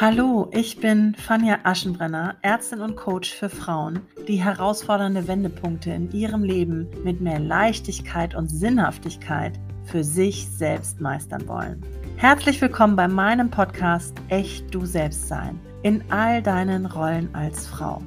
Hallo, 0.00 0.48
ich 0.52 0.78
bin 0.78 1.16
Fania 1.16 1.58
Aschenbrenner, 1.64 2.36
Ärztin 2.42 2.82
und 2.82 2.94
Coach 2.94 3.34
für 3.34 3.48
Frauen, 3.48 4.02
die 4.28 4.36
herausfordernde 4.36 5.26
Wendepunkte 5.26 5.90
in 5.90 6.12
ihrem 6.12 6.44
Leben 6.44 6.86
mit 7.02 7.20
mehr 7.20 7.40
Leichtigkeit 7.40 8.36
und 8.36 8.46
Sinnhaftigkeit 8.46 9.58
für 9.82 10.04
sich 10.04 10.46
selbst 10.48 11.00
meistern 11.00 11.48
wollen. 11.48 11.84
Herzlich 12.16 12.60
willkommen 12.60 12.94
bei 12.94 13.08
meinem 13.08 13.50
Podcast 13.50 14.14
Echt 14.28 14.72
du 14.72 14.86
selbst 14.86 15.26
sein 15.26 15.58
in 15.82 16.04
all 16.12 16.44
deinen 16.44 16.86
Rollen 16.86 17.34
als 17.34 17.66
Frau. 17.66 18.00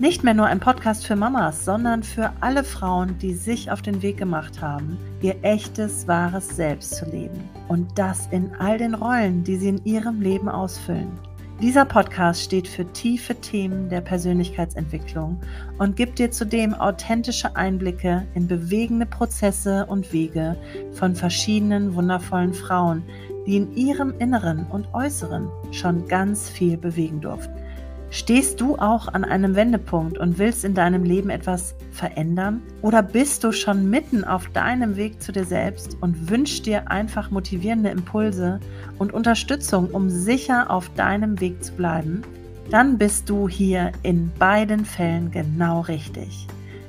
Nicht 0.00 0.24
mehr 0.24 0.34
nur 0.34 0.46
ein 0.46 0.58
Podcast 0.58 1.06
für 1.06 1.14
Mamas, 1.14 1.64
sondern 1.64 2.02
für 2.02 2.32
alle 2.40 2.64
Frauen, 2.64 3.16
die 3.18 3.32
sich 3.32 3.70
auf 3.70 3.80
den 3.80 4.02
Weg 4.02 4.16
gemacht 4.16 4.60
haben, 4.60 4.98
ihr 5.22 5.36
echtes, 5.42 6.08
wahres 6.08 6.48
Selbst 6.48 6.96
zu 6.96 7.04
leben. 7.08 7.48
Und 7.68 7.96
das 7.96 8.26
in 8.32 8.52
all 8.58 8.76
den 8.76 8.94
Rollen, 8.94 9.44
die 9.44 9.54
sie 9.54 9.68
in 9.68 9.84
ihrem 9.84 10.20
Leben 10.20 10.48
ausfüllen. 10.48 11.12
Dieser 11.62 11.84
Podcast 11.84 12.42
steht 12.42 12.66
für 12.66 12.84
tiefe 12.92 13.36
Themen 13.36 13.88
der 13.88 14.00
Persönlichkeitsentwicklung 14.00 15.40
und 15.78 15.94
gibt 15.94 16.18
dir 16.18 16.32
zudem 16.32 16.74
authentische 16.74 17.54
Einblicke 17.54 18.26
in 18.34 18.48
bewegende 18.48 19.06
Prozesse 19.06 19.86
und 19.86 20.12
Wege 20.12 20.56
von 20.94 21.14
verschiedenen 21.14 21.94
wundervollen 21.94 22.52
Frauen, 22.52 23.04
die 23.46 23.58
in 23.58 23.72
ihrem 23.76 24.12
Inneren 24.18 24.66
und 24.66 24.92
Äußeren 24.92 25.48
schon 25.70 26.08
ganz 26.08 26.50
viel 26.50 26.76
bewegen 26.76 27.20
durften. 27.20 27.63
Stehst 28.14 28.60
du 28.60 28.76
auch 28.76 29.08
an 29.08 29.24
einem 29.24 29.56
Wendepunkt 29.56 30.18
und 30.18 30.38
willst 30.38 30.64
in 30.64 30.72
deinem 30.72 31.02
Leben 31.02 31.30
etwas 31.30 31.74
verändern? 31.90 32.62
Oder 32.80 33.02
bist 33.02 33.42
du 33.42 33.50
schon 33.50 33.90
mitten 33.90 34.22
auf 34.22 34.46
deinem 34.50 34.94
Weg 34.94 35.20
zu 35.20 35.32
dir 35.32 35.44
selbst 35.44 35.96
und 36.00 36.30
wünschst 36.30 36.64
dir 36.64 36.92
einfach 36.92 37.32
motivierende 37.32 37.90
Impulse 37.90 38.60
und 39.00 39.12
Unterstützung, 39.12 39.88
um 39.90 40.08
sicher 40.10 40.70
auf 40.70 40.90
deinem 40.90 41.40
Weg 41.40 41.64
zu 41.64 41.72
bleiben? 41.72 42.22
Dann 42.70 42.98
bist 42.98 43.28
du 43.28 43.48
hier 43.48 43.90
in 44.04 44.30
beiden 44.38 44.84
Fällen 44.84 45.32
genau 45.32 45.80
richtig. 45.80 46.46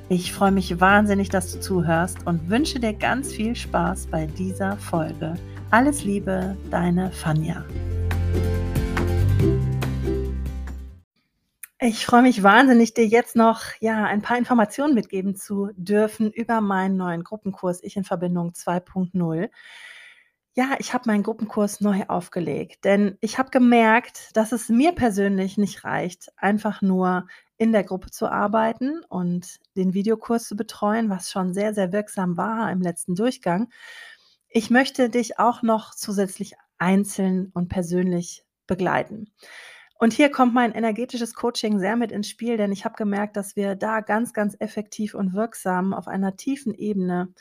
Ich 0.08 0.32
freue 0.32 0.52
mich 0.52 0.80
wahnsinnig, 0.80 1.28
dass 1.28 1.52
du 1.52 1.58
zuhörst 1.58 2.18
und 2.24 2.48
wünsche 2.48 2.78
dir 2.78 2.92
ganz 2.92 3.32
viel 3.32 3.56
Spaß 3.56 4.06
bei 4.06 4.26
dieser 4.26 4.76
Folge. 4.76 5.34
Alles 5.72 6.04
Liebe, 6.04 6.56
deine 6.70 7.10
Fanja. 7.10 7.64
Ich 11.78 12.06
freue 12.06 12.22
mich 12.22 12.42
wahnsinnig, 12.42 12.94
dir 12.94 13.06
jetzt 13.06 13.36
noch 13.36 13.62
ja, 13.80 14.04
ein 14.04 14.22
paar 14.22 14.38
Informationen 14.38 14.94
mitgeben 14.94 15.36
zu 15.36 15.68
dürfen 15.76 16.32
über 16.32 16.62
meinen 16.62 16.96
neuen 16.96 17.22
Gruppenkurs 17.22 17.82
Ich 17.82 17.96
in 17.96 18.04
Verbindung 18.04 18.52
2.0. 18.54 19.50
Ja, 20.54 20.76
ich 20.78 20.94
habe 20.94 21.04
meinen 21.06 21.22
Gruppenkurs 21.22 21.82
neu 21.82 22.04
aufgelegt, 22.08 22.86
denn 22.86 23.18
ich 23.20 23.36
habe 23.38 23.50
gemerkt, 23.50 24.34
dass 24.34 24.52
es 24.52 24.70
mir 24.70 24.92
persönlich 24.92 25.58
nicht 25.58 25.84
reicht, 25.84 26.32
einfach 26.38 26.80
nur 26.80 27.26
in 27.58 27.72
der 27.72 27.84
Gruppe 27.84 28.10
zu 28.10 28.26
arbeiten 28.26 29.04
und 29.10 29.58
den 29.76 29.92
Videokurs 29.92 30.48
zu 30.48 30.56
betreuen, 30.56 31.10
was 31.10 31.30
schon 31.30 31.52
sehr, 31.52 31.74
sehr 31.74 31.92
wirksam 31.92 32.38
war 32.38 32.72
im 32.72 32.80
letzten 32.80 33.14
Durchgang. 33.14 33.68
Ich 34.48 34.70
möchte 34.70 35.10
dich 35.10 35.38
auch 35.38 35.60
noch 35.60 35.94
zusätzlich 35.94 36.54
einzeln 36.78 37.50
und 37.52 37.68
persönlich 37.68 38.42
begleiten. 38.66 39.30
Und 39.98 40.12
hier 40.12 40.30
kommt 40.30 40.52
mein 40.52 40.72
energetisches 40.72 41.34
Coaching 41.34 41.78
sehr 41.78 41.96
mit 41.96 42.12
ins 42.12 42.28
Spiel, 42.28 42.56
denn 42.56 42.70
ich 42.70 42.84
habe 42.84 42.96
gemerkt, 42.96 43.36
dass 43.36 43.56
wir 43.56 43.76
da 43.76 44.00
ganz, 44.00 44.34
ganz 44.34 44.54
effektiv 44.58 45.14
und 45.14 45.32
wirksam 45.32 45.94
auf 45.94 46.06
einer 46.06 46.36
tiefen 46.36 46.74
Ebene 46.74 47.32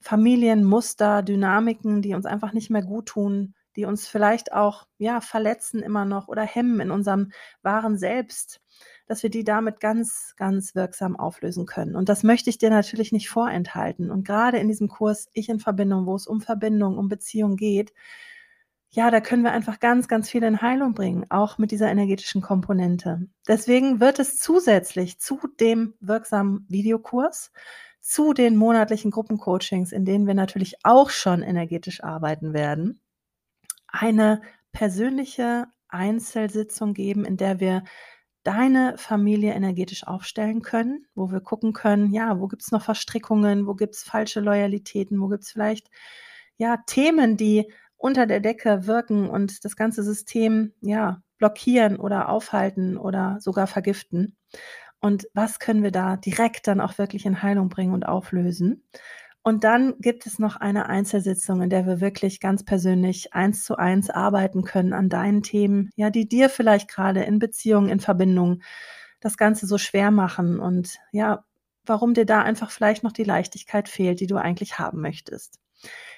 Familienmuster, 0.00 1.22
Dynamiken, 1.22 2.02
die 2.02 2.14
uns 2.14 2.24
einfach 2.24 2.52
nicht 2.52 2.70
mehr 2.70 2.82
gut 2.82 3.06
tun, 3.06 3.54
die 3.76 3.84
uns 3.84 4.08
vielleicht 4.08 4.52
auch 4.52 4.86
ja 4.98 5.20
verletzen 5.20 5.82
immer 5.82 6.04
noch 6.04 6.28
oder 6.28 6.42
hemmen 6.42 6.80
in 6.80 6.90
unserem 6.90 7.32
wahren 7.62 7.98
Selbst, 7.98 8.60
dass 9.06 9.22
wir 9.22 9.30
die 9.30 9.44
damit 9.44 9.80
ganz, 9.80 10.34
ganz 10.36 10.74
wirksam 10.74 11.16
auflösen 11.16 11.66
können. 11.66 11.94
Und 11.94 12.08
das 12.08 12.22
möchte 12.22 12.48
ich 12.50 12.58
dir 12.58 12.70
natürlich 12.70 13.12
nicht 13.12 13.28
vorenthalten. 13.28 14.10
Und 14.10 14.24
gerade 14.24 14.58
in 14.58 14.68
diesem 14.68 14.88
Kurs 14.88 15.28
Ich 15.32 15.48
in 15.48 15.60
Verbindung, 15.60 16.06
wo 16.06 16.14
es 16.14 16.26
um 16.26 16.40
Verbindung, 16.40 16.96
um 16.96 17.08
Beziehung 17.08 17.56
geht, 17.56 17.92
ja, 18.90 19.10
da 19.10 19.20
können 19.20 19.42
wir 19.42 19.52
einfach 19.52 19.80
ganz, 19.80 20.08
ganz 20.08 20.30
viel 20.30 20.42
in 20.42 20.62
Heilung 20.62 20.94
bringen, 20.94 21.26
auch 21.28 21.58
mit 21.58 21.70
dieser 21.70 21.90
energetischen 21.90 22.40
Komponente. 22.40 23.28
Deswegen 23.46 24.00
wird 24.00 24.18
es 24.18 24.38
zusätzlich 24.38 25.18
zu 25.18 25.38
dem 25.60 25.94
wirksamen 26.00 26.64
Videokurs, 26.68 27.52
zu 28.00 28.32
den 28.32 28.56
monatlichen 28.56 29.10
Gruppencoachings, 29.10 29.92
in 29.92 30.06
denen 30.06 30.26
wir 30.26 30.34
natürlich 30.34 30.76
auch 30.84 31.10
schon 31.10 31.42
energetisch 31.42 32.02
arbeiten 32.02 32.54
werden, 32.54 33.00
eine 33.88 34.40
persönliche 34.72 35.66
Einzelsitzung 35.88 36.94
geben, 36.94 37.24
in 37.24 37.36
der 37.36 37.60
wir 37.60 37.84
deine 38.42 38.96
Familie 38.96 39.52
energetisch 39.52 40.06
aufstellen 40.06 40.62
können, 40.62 41.06
wo 41.14 41.30
wir 41.30 41.40
gucken 41.40 41.74
können, 41.74 42.12
ja, 42.12 42.40
wo 42.40 42.48
gibt 42.48 42.62
es 42.62 42.70
noch 42.70 42.82
Verstrickungen, 42.82 43.66
wo 43.66 43.74
gibt 43.74 43.96
es 43.96 44.02
falsche 44.02 44.40
Loyalitäten, 44.40 45.20
wo 45.20 45.28
gibt 45.28 45.44
es 45.44 45.50
vielleicht 45.50 45.90
ja 46.56 46.78
Themen, 46.86 47.36
die 47.36 47.70
unter 47.98 48.26
der 48.26 48.40
Decke 48.40 48.86
wirken 48.86 49.28
und 49.28 49.64
das 49.64 49.76
ganze 49.76 50.02
System 50.02 50.72
ja 50.80 51.20
blockieren 51.38 51.96
oder 51.96 52.28
aufhalten 52.30 52.96
oder 52.96 53.36
sogar 53.40 53.66
vergiften. 53.66 54.36
Und 55.00 55.28
was 55.34 55.58
können 55.58 55.82
wir 55.82 55.92
da 55.92 56.16
direkt 56.16 56.66
dann 56.66 56.80
auch 56.80 56.98
wirklich 56.98 57.26
in 57.26 57.42
Heilung 57.42 57.68
bringen 57.68 57.92
und 57.92 58.06
auflösen? 58.06 58.84
Und 59.42 59.64
dann 59.64 59.94
gibt 60.00 60.26
es 60.26 60.38
noch 60.38 60.56
eine 60.56 60.88
Einzelsitzung, 60.88 61.62
in 61.62 61.70
der 61.70 61.86
wir 61.86 62.00
wirklich 62.00 62.40
ganz 62.40 62.64
persönlich 62.64 63.32
eins 63.34 63.64
zu 63.64 63.76
eins 63.76 64.10
arbeiten 64.10 64.62
können 64.62 64.92
an 64.92 65.08
deinen 65.08 65.42
Themen, 65.42 65.90
ja, 65.96 66.10
die 66.10 66.28
dir 66.28 66.50
vielleicht 66.50 66.88
gerade 66.88 67.22
in 67.22 67.38
Beziehungen, 67.38 67.88
in 67.88 68.00
Verbindung 68.00 68.62
das 69.20 69.36
Ganze 69.36 69.66
so 69.66 69.78
schwer 69.78 70.10
machen 70.10 70.60
und 70.60 70.98
ja, 71.12 71.44
warum 71.86 72.14
dir 72.14 72.26
da 72.26 72.42
einfach 72.42 72.70
vielleicht 72.70 73.02
noch 73.02 73.12
die 73.12 73.24
Leichtigkeit 73.24 73.88
fehlt, 73.88 74.20
die 74.20 74.26
du 74.26 74.36
eigentlich 74.36 74.78
haben 74.78 75.00
möchtest. 75.00 75.58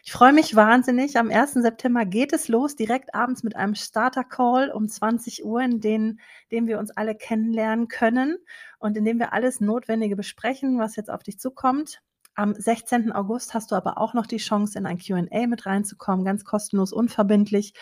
Ich 0.02 0.12
freue 0.12 0.32
mich 0.32 0.56
wahnsinnig. 0.56 1.18
Am 1.18 1.30
1. 1.30 1.54
September 1.54 2.06
geht 2.06 2.32
es 2.32 2.48
los, 2.48 2.76
direkt 2.76 3.14
abends 3.14 3.42
mit 3.42 3.56
einem 3.56 3.74
Starter-Call 3.74 4.70
um 4.70 4.88
20 4.88 5.44
Uhr, 5.44 5.60
in 5.60 5.80
dem, 5.80 6.18
dem 6.50 6.66
wir 6.66 6.78
uns 6.78 6.90
alle 6.90 7.14
kennenlernen 7.14 7.88
können 7.88 8.38
und 8.78 8.96
in 8.96 9.04
dem 9.04 9.18
wir 9.18 9.32
alles 9.32 9.60
Notwendige 9.60 10.16
besprechen, 10.16 10.78
was 10.78 10.96
jetzt 10.96 11.10
auf 11.10 11.22
dich 11.22 11.38
zukommt. 11.38 12.00
Am 12.34 12.54
16. 12.54 13.12
August 13.12 13.52
hast 13.52 13.70
du 13.70 13.74
aber 13.74 13.98
auch 13.98 14.14
noch 14.14 14.26
die 14.26 14.38
Chance, 14.38 14.78
in 14.78 14.86
ein 14.86 14.98
QA 14.98 15.46
mit 15.46 15.66
reinzukommen, 15.66 16.24
ganz 16.24 16.44
kostenlos, 16.44 16.92
unverbindlich 16.92 17.74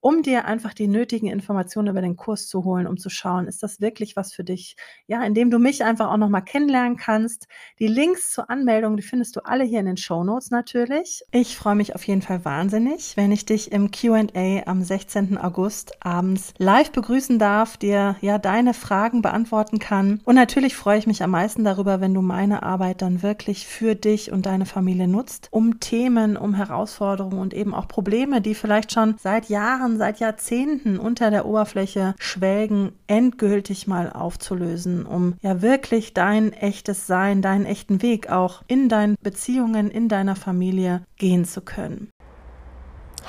um 0.00 0.22
dir 0.22 0.46
einfach 0.46 0.74
die 0.74 0.88
nötigen 0.88 1.28
Informationen 1.28 1.88
über 1.88 2.00
den 2.00 2.16
Kurs 2.16 2.48
zu 2.48 2.64
holen, 2.64 2.86
um 2.86 2.96
zu 2.96 3.10
schauen, 3.10 3.46
ist 3.46 3.62
das 3.62 3.80
wirklich 3.80 4.16
was 4.16 4.32
für 4.32 4.44
dich? 4.44 4.76
Ja, 5.06 5.22
indem 5.22 5.50
du 5.50 5.58
mich 5.58 5.84
einfach 5.84 6.10
auch 6.10 6.16
nochmal 6.16 6.42
kennenlernen 6.42 6.96
kannst. 6.96 7.46
Die 7.78 7.86
Links 7.86 8.32
zur 8.32 8.48
Anmeldung, 8.50 8.96
die 8.96 9.02
findest 9.02 9.36
du 9.36 9.40
alle 9.44 9.64
hier 9.64 9.80
in 9.80 9.86
den 9.86 9.96
Show 9.96 10.24
Notes 10.24 10.50
natürlich. 10.50 11.22
Ich 11.32 11.56
freue 11.56 11.74
mich 11.74 11.94
auf 11.94 12.04
jeden 12.04 12.22
Fall 12.22 12.44
wahnsinnig, 12.44 13.16
wenn 13.16 13.32
ich 13.32 13.44
dich 13.44 13.72
im 13.72 13.90
Q&A 13.90 14.62
am 14.66 14.82
16. 14.82 15.36
August 15.36 16.04
abends 16.04 16.54
live 16.58 16.92
begrüßen 16.92 17.38
darf, 17.38 17.76
dir 17.76 18.16
ja 18.20 18.38
deine 18.38 18.74
Fragen 18.74 19.22
beantworten 19.22 19.78
kann. 19.78 20.20
Und 20.24 20.34
natürlich 20.34 20.76
freue 20.76 20.98
ich 20.98 21.06
mich 21.06 21.22
am 21.22 21.30
meisten 21.30 21.64
darüber, 21.64 22.00
wenn 22.00 22.14
du 22.14 22.22
meine 22.22 22.62
Arbeit 22.62 23.02
dann 23.02 23.22
wirklich 23.22 23.66
für 23.66 23.94
dich 23.94 24.32
und 24.32 24.46
deine 24.46 24.66
Familie 24.66 25.08
nutzt, 25.08 25.48
um 25.50 25.80
Themen, 25.80 26.36
um 26.36 26.54
Herausforderungen 26.54 27.38
und 27.38 27.52
eben 27.52 27.74
auch 27.74 27.88
Probleme, 27.88 28.40
die 28.40 28.54
vielleicht 28.54 28.92
schon 28.92 29.16
seit 29.18 29.48
Jahren 29.48 29.89
Jahren, 29.90 29.98
seit 29.98 30.20
Jahrzehnten 30.20 30.98
unter 30.98 31.30
der 31.30 31.46
Oberfläche 31.46 32.14
schwelgen, 32.18 32.92
endgültig 33.06 33.86
mal 33.86 34.12
aufzulösen, 34.12 35.06
um 35.06 35.34
ja 35.42 35.62
wirklich 35.62 36.14
dein 36.14 36.52
echtes 36.52 37.06
Sein, 37.06 37.42
deinen 37.42 37.66
echten 37.66 38.02
Weg 38.02 38.30
auch 38.30 38.62
in 38.68 38.88
deinen 38.88 39.16
Beziehungen, 39.22 39.90
in 39.90 40.08
deiner 40.08 40.36
Familie 40.36 41.02
gehen 41.16 41.44
zu 41.44 41.60
können. 41.60 42.10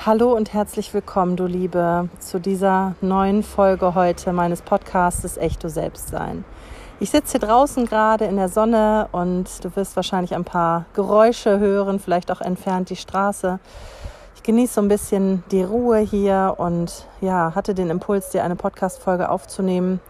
Hallo 0.04 0.34
und 0.34 0.52
herzlich 0.52 0.94
willkommen, 0.94 1.36
du 1.36 1.46
Liebe, 1.46 2.08
zu 2.18 2.40
dieser 2.40 2.94
neuen 3.00 3.42
Folge 3.42 3.94
heute 3.94 4.32
meines 4.32 4.62
Podcasts 4.62 5.36
Echt 5.36 5.62
du 5.62 5.68
selbst 5.68 6.08
sein. 6.08 6.44
Ich 6.98 7.10
sitze 7.10 7.32
hier 7.38 7.48
draußen 7.48 7.86
gerade 7.86 8.26
in 8.26 8.36
der 8.36 8.48
Sonne 8.48 9.08
und 9.12 9.64
du 9.64 9.74
wirst 9.74 9.96
wahrscheinlich 9.96 10.34
ein 10.34 10.44
paar 10.44 10.86
Geräusche 10.94 11.58
hören, 11.58 11.98
vielleicht 11.98 12.30
auch 12.30 12.40
entfernt 12.40 12.90
die 12.90 12.96
Straße. 12.96 13.58
Genieße 14.44 14.74
so 14.74 14.80
ein 14.80 14.88
bisschen 14.88 15.44
die 15.52 15.62
Ruhe 15.62 15.98
hier 15.98 16.54
und 16.58 17.06
ja, 17.20 17.54
hatte 17.54 17.74
den 17.74 17.90
Impuls, 17.90 18.30
dir 18.30 18.42
eine 18.42 18.56
Podcast-Folge 18.56 19.28
aufzunehmen 19.28 20.00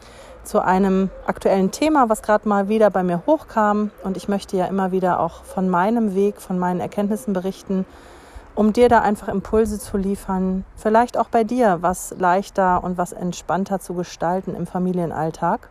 zu 0.43 0.65
einem 0.65 1.11
aktuellen 1.27 1.71
Thema, 1.71 2.09
was 2.09 2.23
gerade 2.23 2.49
mal 2.49 2.67
wieder 2.69 2.89
bei 2.89 3.03
mir 3.03 3.25
hochkam. 3.27 3.91
Und 4.03 4.17
ich 4.17 4.29
möchte 4.29 4.57
ja 4.57 4.65
immer 4.65 4.91
wieder 4.91 5.21
auch 5.21 5.45
von 5.45 5.69
meinem 5.69 6.15
Weg, 6.15 6.41
von 6.41 6.59
meinen 6.59 6.81
Erkenntnissen 6.81 7.35
berichten, 7.35 7.85
um 8.55 8.73
dir 8.73 8.89
da 8.89 9.01
einfach 9.01 9.29
Impulse 9.29 9.79
zu 9.79 9.99
liefern, 9.99 10.65
vielleicht 10.77 11.19
auch 11.19 11.29
bei 11.29 11.45
dir 11.45 11.79
was 11.83 12.15
leichter 12.19 12.83
und 12.83 12.97
was 12.97 13.13
entspannter 13.13 13.81
zu 13.81 13.93
gestalten 13.93 14.55
im 14.55 14.67
Familienalltag. 14.67 15.69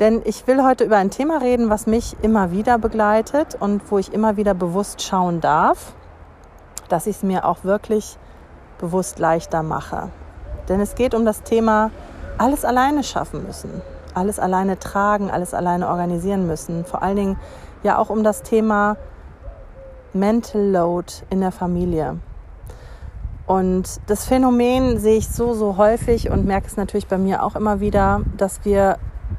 Denn 0.00 0.20
ich 0.26 0.46
will 0.46 0.62
heute 0.62 0.84
über 0.84 0.98
ein 0.98 1.10
Thema 1.10 1.38
reden, 1.38 1.70
was 1.70 1.86
mich 1.86 2.14
immer 2.20 2.52
wieder 2.52 2.76
begleitet 2.76 3.56
und 3.58 3.90
wo 3.90 3.96
ich 3.96 4.12
immer 4.12 4.36
wieder 4.36 4.52
bewusst 4.52 5.00
schauen 5.00 5.40
darf, 5.40 5.94
dass 6.92 7.06
ich 7.06 7.16
es 7.16 7.22
mir 7.22 7.44
auch 7.44 7.64
wirklich 7.64 8.18
bewusst 8.78 9.18
leichter 9.18 9.62
mache. 9.62 10.10
Denn 10.68 10.80
es 10.80 10.94
geht 10.94 11.14
um 11.14 11.24
das 11.24 11.42
Thema 11.42 11.90
alles 12.38 12.64
alleine 12.64 13.02
schaffen 13.02 13.44
müssen, 13.46 13.82
alles 14.14 14.38
alleine 14.38 14.78
tragen, 14.78 15.30
alles 15.30 15.54
alleine 15.54 15.88
organisieren 15.88 16.46
müssen. 16.46 16.84
Vor 16.84 17.02
allen 17.02 17.16
Dingen 17.16 17.36
ja 17.82 17.98
auch 17.98 18.10
um 18.10 18.24
das 18.24 18.42
Thema 18.42 18.96
Mental 20.12 20.62
Load 20.62 21.12
in 21.30 21.40
der 21.40 21.52
Familie. 21.52 22.18
Und 23.46 24.00
das 24.06 24.26
Phänomen 24.26 24.98
sehe 24.98 25.16
ich 25.16 25.28
so, 25.28 25.54
so 25.54 25.76
häufig 25.76 26.30
und 26.30 26.46
merke 26.46 26.68
es 26.68 26.76
natürlich 26.76 27.08
bei 27.08 27.18
mir 27.18 27.42
auch 27.42 27.56
immer 27.56 27.80
wieder, 27.80 28.20
dass 28.36 28.64
wir 28.64 28.96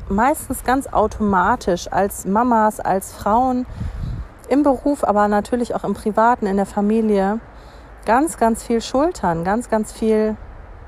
meistens 0.09 0.63
ganz 0.63 0.87
automatisch 0.87 1.91
als 1.91 2.25
Mamas, 2.25 2.79
als 2.79 3.13
Frauen 3.13 3.65
im 4.51 4.63
Beruf, 4.63 5.05
aber 5.05 5.29
natürlich 5.29 5.73
auch 5.73 5.85
im 5.85 5.93
Privaten, 5.93 6.45
in 6.45 6.57
der 6.57 6.65
Familie 6.65 7.39
ganz, 8.05 8.37
ganz 8.37 8.63
viel 8.63 8.81
schultern, 8.81 9.45
ganz, 9.45 9.69
ganz 9.69 9.93
viel 9.93 10.35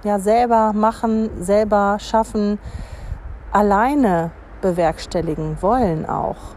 ja 0.03 0.19
selber 0.19 0.73
machen, 0.73 1.29
selber 1.41 1.97
schaffen, 1.99 2.59
alleine 3.51 4.31
bewerkstelligen 4.61 5.61
wollen 5.61 6.05
auch. 6.05 6.55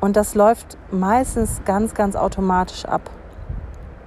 Und 0.00 0.16
das 0.16 0.34
läuft 0.34 0.76
meistens 0.90 1.60
ganz, 1.64 1.94
ganz 1.94 2.16
automatisch 2.16 2.84
ab. 2.84 3.02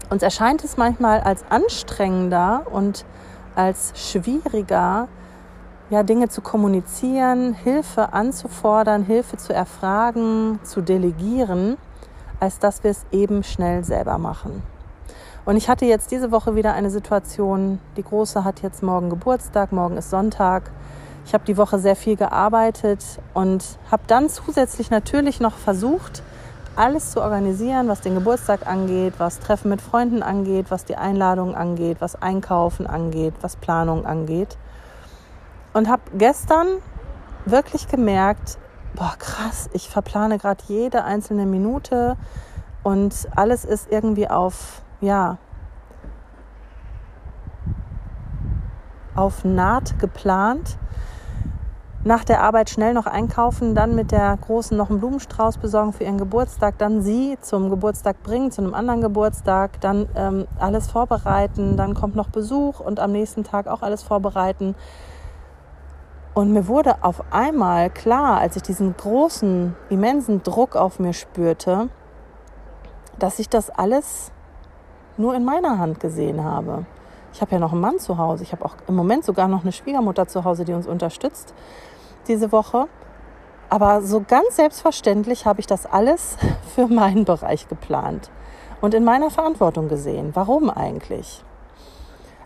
Uns 0.09 0.21
erscheint 0.21 0.65
es 0.65 0.75
manchmal 0.75 1.21
als 1.21 1.45
anstrengender 1.49 2.63
und 2.69 3.05
als 3.55 3.93
schwieriger, 3.95 5.07
ja, 5.89 6.03
Dinge 6.03 6.27
zu 6.27 6.41
kommunizieren, 6.41 7.53
Hilfe 7.53 8.11
anzufordern, 8.11 9.03
Hilfe 9.03 9.37
zu 9.37 9.53
erfragen, 9.53 10.59
zu 10.63 10.81
delegieren, 10.81 11.77
als 12.45 12.59
dass 12.59 12.83
wir 12.83 12.91
es 12.91 13.05
eben 13.11 13.43
schnell 13.43 13.83
selber 13.83 14.17
machen. 14.17 14.63
Und 15.45 15.57
ich 15.57 15.67
hatte 15.67 15.85
jetzt 15.85 16.11
diese 16.11 16.31
Woche 16.31 16.55
wieder 16.55 16.73
eine 16.73 16.89
Situation, 16.89 17.79
die 17.97 18.03
Große 18.03 18.43
hat 18.43 18.61
jetzt 18.61 18.81
morgen 18.81 19.09
Geburtstag, 19.09 19.71
morgen 19.71 19.97
ist 19.97 20.09
Sonntag. 20.09 20.71
Ich 21.25 21.33
habe 21.33 21.43
die 21.45 21.57
Woche 21.57 21.79
sehr 21.79 21.95
viel 21.95 22.15
gearbeitet 22.15 23.03
und 23.33 23.63
habe 23.91 24.03
dann 24.07 24.29
zusätzlich 24.29 24.91
natürlich 24.91 25.39
noch 25.39 25.55
versucht, 25.55 26.21
alles 26.75 27.11
zu 27.11 27.21
organisieren, 27.21 27.87
was 27.87 28.01
den 28.01 28.15
Geburtstag 28.15 28.67
angeht, 28.67 29.13
was 29.17 29.39
Treffen 29.39 29.69
mit 29.69 29.81
Freunden 29.81 30.21
angeht, 30.21 30.67
was 30.69 30.85
die 30.85 30.97
Einladung 30.97 31.55
angeht, 31.55 31.97
was 31.99 32.21
Einkaufen 32.21 32.85
angeht, 32.85 33.33
was 33.41 33.55
Planung 33.55 34.05
angeht. 34.05 34.57
Und 35.73 35.89
habe 35.89 36.03
gestern 36.15 36.67
wirklich 37.45 37.87
gemerkt, 37.87 38.57
boah, 38.95 39.15
krass, 39.19 39.69
ich 39.73 39.89
verplane 39.89 40.37
gerade 40.37 40.63
jede 40.67 41.03
einzelne 41.03 41.45
Minute 41.45 42.15
und 42.83 43.27
alles 43.35 43.65
ist 43.65 43.91
irgendwie 43.91 44.27
auf, 44.27 44.81
ja, 45.01 45.37
auf 49.15 49.43
Naht 49.43 49.99
geplant. 49.99 50.77
Nach 52.03 52.23
der 52.23 52.43
Arbeit 52.43 52.69
schnell 52.69 52.93
noch 52.93 53.07
einkaufen, 53.07 53.73
dann 53.73 53.95
mit 53.95 54.11
der 54.11 54.37
Großen 54.37 54.77
noch 54.77 54.91
einen 54.91 54.99
Blumenstrauß 54.99 55.57
besorgen 55.57 55.91
für 55.91 56.03
ihren 56.03 56.19
Geburtstag, 56.19 56.77
dann 56.77 57.01
sie 57.01 57.35
zum 57.41 57.71
Geburtstag 57.71 58.21
bringen, 58.21 58.51
zu 58.51 58.61
einem 58.61 58.75
anderen 58.75 59.01
Geburtstag, 59.01 59.81
dann 59.81 60.07
ähm, 60.15 60.45
alles 60.59 60.87
vorbereiten, 60.87 61.77
dann 61.77 61.95
kommt 61.95 62.15
noch 62.15 62.29
Besuch 62.29 62.79
und 62.79 62.99
am 62.99 63.11
nächsten 63.11 63.43
Tag 63.43 63.65
auch 63.67 63.81
alles 63.81 64.03
vorbereiten. 64.03 64.75
Und 66.35 66.51
mir 66.51 66.67
wurde 66.67 67.01
auf 67.01 67.23
einmal 67.31 67.89
klar, 67.89 68.39
als 68.39 68.57
ich 68.57 68.61
diesen 68.61 68.95
großen, 68.97 69.73
immensen 69.89 70.43
Druck 70.43 70.75
auf 70.75 70.99
mir 70.99 71.13
spürte, 71.13 71.87
dass 73.17 73.39
ich 73.39 73.47
das 73.47 73.69
alles 73.69 74.33
nur 75.15 75.33
in 75.33 75.45
meiner 75.45 75.79
Hand 75.79 76.01
gesehen 76.01 76.43
habe. 76.43 76.85
Ich 77.31 77.39
habe 77.39 77.53
ja 77.53 77.59
noch 77.59 77.71
einen 77.71 77.79
Mann 77.79 77.99
zu 77.99 78.17
Hause. 78.17 78.43
Ich 78.43 78.51
habe 78.51 78.65
auch 78.65 78.75
im 78.85 78.97
Moment 78.97 79.23
sogar 79.23 79.47
noch 79.47 79.61
eine 79.61 79.71
Schwiegermutter 79.71 80.27
zu 80.27 80.43
Hause, 80.43 80.65
die 80.65 80.73
uns 80.73 80.87
unterstützt 80.87 81.53
diese 82.27 82.51
Woche. 82.51 82.89
Aber 83.69 84.01
so 84.01 84.21
ganz 84.21 84.57
selbstverständlich 84.57 85.45
habe 85.45 85.61
ich 85.61 85.67
das 85.67 85.85
alles 85.85 86.35
für 86.75 86.87
meinen 86.87 87.23
Bereich 87.23 87.69
geplant 87.69 88.29
und 88.81 88.93
in 88.93 89.05
meiner 89.05 89.29
Verantwortung 89.29 89.87
gesehen. 89.87 90.31
Warum 90.33 90.69
eigentlich? 90.69 91.44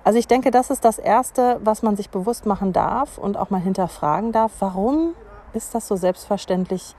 Also 0.04 0.18
ich 0.18 0.28
denke, 0.28 0.51
das 0.51 0.69
ist 0.69 0.86
das 0.86 0.98
Erste, 0.98 1.60
was 1.63 1.84
man 1.84 1.96
sich 1.96 2.10
bewusst 2.10 2.46
machen 2.46 2.74
darf 2.74 3.18
und 3.18 3.38
auch 3.38 3.50
mal 3.50 3.60
hinterfragen 3.60 4.31
darf. 4.31 4.51
Warum 4.60 5.13
ist 5.54 5.75
das 5.75 5.88
so 5.88 5.96
selbstverständlich 5.96 6.96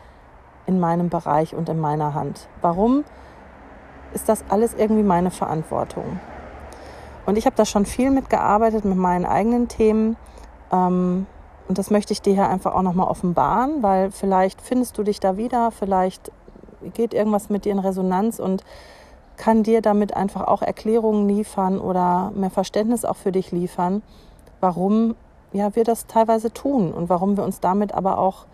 in 0.66 0.78
meinem 0.80 1.08
Bereich 1.08 1.54
und 1.54 1.68
in 1.68 1.80
meiner 1.80 2.14
Hand? 2.14 2.48
Warum 2.60 3.04
ist 4.12 4.28
das 4.28 4.44
alles 4.48 4.74
irgendwie 4.74 5.02
meine 5.02 5.30
Verantwortung? 5.30 6.20
Und 7.26 7.36
ich 7.36 7.46
habe 7.46 7.56
da 7.56 7.64
schon 7.64 7.86
viel 7.86 8.10
mitgearbeitet 8.10 8.84
mit 8.84 8.96
meinen 8.96 9.24
eigenen 9.24 9.68
Themen. 9.68 10.16
Ähm, 10.72 11.26
und 11.68 11.78
das 11.78 11.90
möchte 11.90 12.12
ich 12.12 12.22
dir 12.22 12.34
hier 12.34 12.48
einfach 12.48 12.74
auch 12.74 12.82
nochmal 12.82 13.08
offenbaren, 13.08 13.82
weil 13.82 14.10
vielleicht 14.10 14.60
findest 14.60 14.98
du 14.98 15.04
dich 15.04 15.20
da 15.20 15.36
wieder, 15.36 15.70
vielleicht 15.70 16.32
geht 16.94 17.14
irgendwas 17.14 17.50
mit 17.50 17.64
dir 17.64 17.72
in 17.72 17.78
Resonanz 17.78 18.40
und 18.40 18.64
kann 19.40 19.62
dir 19.62 19.80
damit 19.80 20.14
einfach 20.14 20.46
auch 20.46 20.60
Erklärungen 20.60 21.26
liefern 21.26 21.78
oder 21.78 22.30
mehr 22.34 22.50
Verständnis 22.50 23.06
auch 23.06 23.16
für 23.16 23.32
dich 23.32 23.52
liefern, 23.52 24.02
warum 24.60 25.14
ja, 25.52 25.74
wir 25.74 25.82
das 25.82 26.06
teilweise 26.06 26.52
tun 26.52 26.92
und 26.92 27.08
warum 27.08 27.38
wir 27.38 27.44
uns 27.44 27.58
damit 27.58 27.94
aber 27.94 28.18
auch 28.18 28.44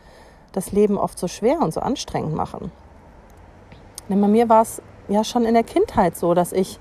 das 0.53 0.71
Leben 0.71 0.97
oft 0.97 1.19
so 1.19 1.27
schwer 1.27 1.61
und 1.61 1.75
so 1.75 1.81
anstrengend 1.81 2.37
machen. 2.37 2.71
Denn 4.09 4.21
bei 4.21 4.29
mir 4.29 4.49
war 4.49 4.63
es 4.63 4.81
ja 5.09 5.25
schon 5.25 5.45
in 5.45 5.55
der 5.55 5.65
Kindheit 5.65 6.17
so, 6.17 6.35
dass 6.35 6.53
ich 6.53 6.79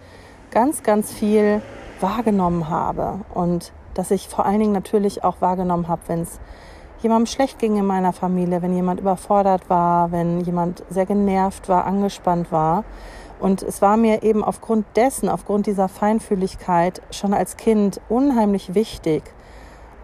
ganz, 0.52 0.84
ganz 0.84 1.12
viel 1.12 1.64
wahrgenommen 2.00 2.70
habe 2.70 3.22
und 3.34 3.74
dass 3.96 4.12
ich 4.12 4.30
vor 4.30 4.46
allen 4.46 4.60
Dingen 4.60 4.74
natürlich 4.74 5.24
auch 5.24 5.42
wahrgenommen 5.42 5.88
habe, 5.88 6.04
wenn 6.06 6.22
es 6.22 6.40
jemandem 7.02 7.26
schlecht 7.26 7.58
ging 7.58 7.76
in 7.78 7.88
meiner 7.88 8.14
Familie, 8.14 8.62
wenn 8.62 8.76
jemand 8.76 9.00
überfordert 9.00 9.68
war, 9.68 10.12
wenn 10.12 10.42
jemand 10.42 10.84
sehr 10.92 11.08
genervt 11.08 11.70
war, 11.70 11.86
angespannt 11.86 12.52
war. 12.52 12.84
Und 13.46 13.62
es 13.62 13.80
war 13.80 13.96
mir 13.96 14.24
eben 14.24 14.44
aufgrund 14.44 14.88
dessen, 14.96 15.30
aufgrund 15.30 15.68
dieser 15.68 15.88
Feinfühligkeit 15.88 17.04
schon 17.12 17.32
als 17.32 17.58
Kind 17.58 18.02
unheimlich 18.10 18.74
wichtig, 18.74 19.22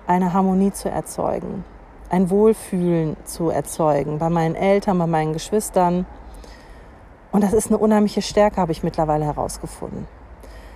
eine 0.06 0.32
Harmonie 0.32 0.72
zu 0.74 0.92
erzeugen, 0.92 1.66
ein 2.12 2.30
Wohlfühlen 2.30 3.18
zu 3.24 3.50
erzeugen 3.50 4.20
bei 4.20 4.30
meinen 4.30 4.54
Eltern, 4.54 5.00
bei 5.00 5.08
meinen 5.08 5.34
Geschwistern. 5.34 6.06
Und 7.32 7.44
das 7.44 7.54
ist 7.54 7.70
eine 7.70 7.80
unheimliche 7.80 8.22
Stärke, 8.22 8.58
habe 8.58 8.74
ich 8.74 8.84
mittlerweile 8.84 9.26
herausgefunden. 9.26 10.06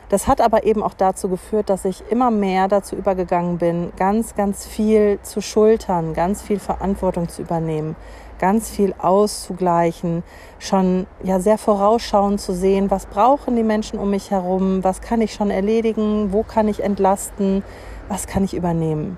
Das 0.10 0.28
hat 0.28 0.42
aber 0.42 0.64
eben 0.64 0.82
auch 0.82 0.96
dazu 0.96 1.30
geführt, 1.30 1.70
dass 1.70 1.86
ich 1.86 2.04
immer 2.10 2.32
mehr 2.32 2.68
dazu 2.68 2.96
übergegangen 2.96 3.60
bin, 3.60 3.94
ganz, 3.96 4.34
ganz 4.34 4.66
viel 4.66 5.20
zu 5.22 5.40
schultern, 5.40 6.16
ganz 6.16 6.42
viel 6.42 6.58
Verantwortung 6.60 7.30
zu 7.30 7.44
übernehmen, 7.44 7.96
ganz 8.40 8.70
viel 8.70 8.94
auszugleichen, 8.98 10.24
schon 10.60 11.08
ja 11.24 11.40
sehr 11.40 11.58
vorausschauend 11.58 12.40
zu 12.40 12.54
sehen, 12.54 12.92
was 12.92 13.06
brauchen 13.06 13.56
die 13.56 13.64
Menschen 13.64 14.00
um 14.00 14.10
mich 14.10 14.32
herum, 14.32 14.84
was 14.84 15.02
kann 15.02 15.22
ich 15.22 15.34
schon 15.34 15.52
erledigen, 15.52 16.32
wo 16.32 16.44
kann 16.44 16.68
ich 16.68 16.84
entlasten, 16.84 17.64
was 18.10 18.28
kann 18.28 18.44
ich 18.44 18.54
übernehmen. 18.54 19.18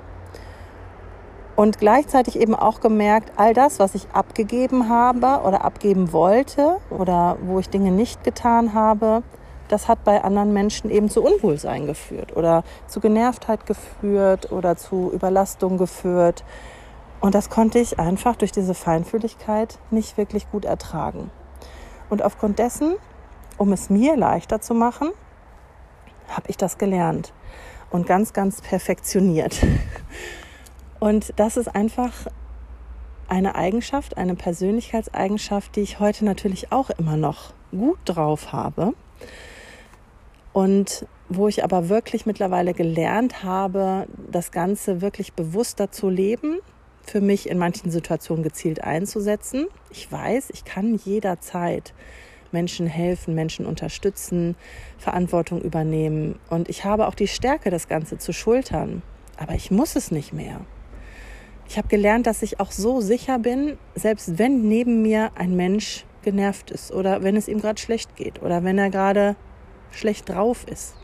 Und 1.55 1.79
gleichzeitig 1.79 2.39
eben 2.39 2.53
auch 2.53 2.81
gemerkt, 2.81 3.31
all 3.35 3.55
das, 3.55 3.79
was 3.79 3.95
ich 3.95 4.07
abgegeben 4.13 4.89
habe 4.89 5.41
oder 5.43 5.65
abgeben 5.65 6.13
wollte 6.13 6.77
oder 6.91 7.37
wo 7.41 7.57
ich 7.57 7.69
Dinge 7.69 7.89
nicht 7.89 8.23
getan 8.23 8.75
habe, 8.75 9.23
das 9.67 9.87
hat 9.87 10.03
bei 10.03 10.23
anderen 10.23 10.53
Menschen 10.53 10.89
eben 10.89 11.09
zu 11.09 11.23
Unwohlsein 11.23 11.87
geführt 11.87 12.35
oder 12.35 12.63
zu 12.87 12.99
Genervtheit 12.99 13.65
geführt 13.65 14.51
oder 14.51 14.77
zu 14.77 15.11
Überlastung 15.11 15.77
geführt. 15.77 16.43
Und 17.19 17.35
das 17.35 17.49
konnte 17.49 17.79
ich 17.79 17.99
einfach 17.99 18.35
durch 18.35 18.51
diese 18.51 18.73
Feinfühligkeit 18.73 19.79
nicht 19.91 20.17
wirklich 20.17 20.49
gut 20.51 20.65
ertragen. 20.65 21.31
Und 22.09 22.21
aufgrund 22.21 22.59
dessen, 22.59 22.95
um 23.57 23.71
es 23.73 23.89
mir 23.89 24.15
leichter 24.15 24.61
zu 24.61 24.73
machen, 24.73 25.09
habe 26.29 26.49
ich 26.49 26.57
das 26.57 26.77
gelernt 26.77 27.33
und 27.89 28.05
ganz, 28.05 28.33
ganz 28.33 28.61
perfektioniert. 28.61 29.57
Und 30.99 31.33
das 31.35 31.57
ist 31.57 31.67
einfach 31.67 32.11
eine 33.27 33.53
Eigenschaft, 33.53 34.17
eine 34.17 34.33
Persönlichkeitseigenschaft, 34.33 35.75
die 35.75 35.81
ich 35.81 35.99
heute 35.99 36.25
natürlich 36.25 36.71
auch 36.71 36.89
immer 36.89 37.17
noch 37.17 37.53
gut 37.71 37.99
drauf 38.05 38.51
habe. 38.51 38.93
Und 40.53 41.05
wo 41.29 41.47
ich 41.47 41.63
aber 41.63 41.89
wirklich 41.89 42.25
mittlerweile 42.25 42.73
gelernt 42.73 43.43
habe, 43.43 44.07
das 44.31 44.51
Ganze 44.51 45.01
wirklich 45.01 45.33
bewusster 45.33 45.91
zu 45.91 46.09
leben, 46.09 46.59
für 47.09 47.21
mich 47.21 47.49
in 47.49 47.57
manchen 47.57 47.89
Situationen 47.89 48.43
gezielt 48.43 48.83
einzusetzen. 48.83 49.67
Ich 49.89 50.11
weiß, 50.11 50.49
ich 50.53 50.65
kann 50.65 50.95
jederzeit 50.95 51.93
Menschen 52.51 52.87
helfen, 52.87 53.33
Menschen 53.35 53.65
unterstützen, 53.65 54.55
Verantwortung 54.97 55.61
übernehmen. 55.61 56.39
Und 56.49 56.69
ich 56.69 56.85
habe 56.85 57.07
auch 57.07 57.15
die 57.15 57.27
Stärke, 57.27 57.69
das 57.69 57.87
Ganze 57.87 58.17
zu 58.17 58.33
schultern. 58.33 59.01
Aber 59.37 59.53
ich 59.53 59.71
muss 59.71 59.95
es 59.95 60.11
nicht 60.11 60.33
mehr. 60.33 60.61
Ich 61.69 61.77
habe 61.77 61.87
gelernt, 61.87 62.27
dass 62.27 62.41
ich 62.43 62.59
auch 62.59 62.71
so 62.71 63.01
sicher 63.01 63.39
bin, 63.39 63.77
selbst 63.95 64.37
wenn 64.37 64.67
neben 64.67 65.01
mir 65.01 65.31
ein 65.35 65.55
Mensch 65.55 66.05
genervt 66.23 66.71
ist 66.71 66.91
oder 66.91 67.23
wenn 67.23 67.35
es 67.35 67.47
ihm 67.47 67.59
gerade 67.59 67.79
schlecht 67.79 68.15
geht 68.15 68.41
oder 68.41 68.63
wenn 68.63 68.77
er 68.77 68.89
gerade 68.89 69.35
schlecht 69.91 70.29
drauf 70.29 70.65
ist. 70.69 70.95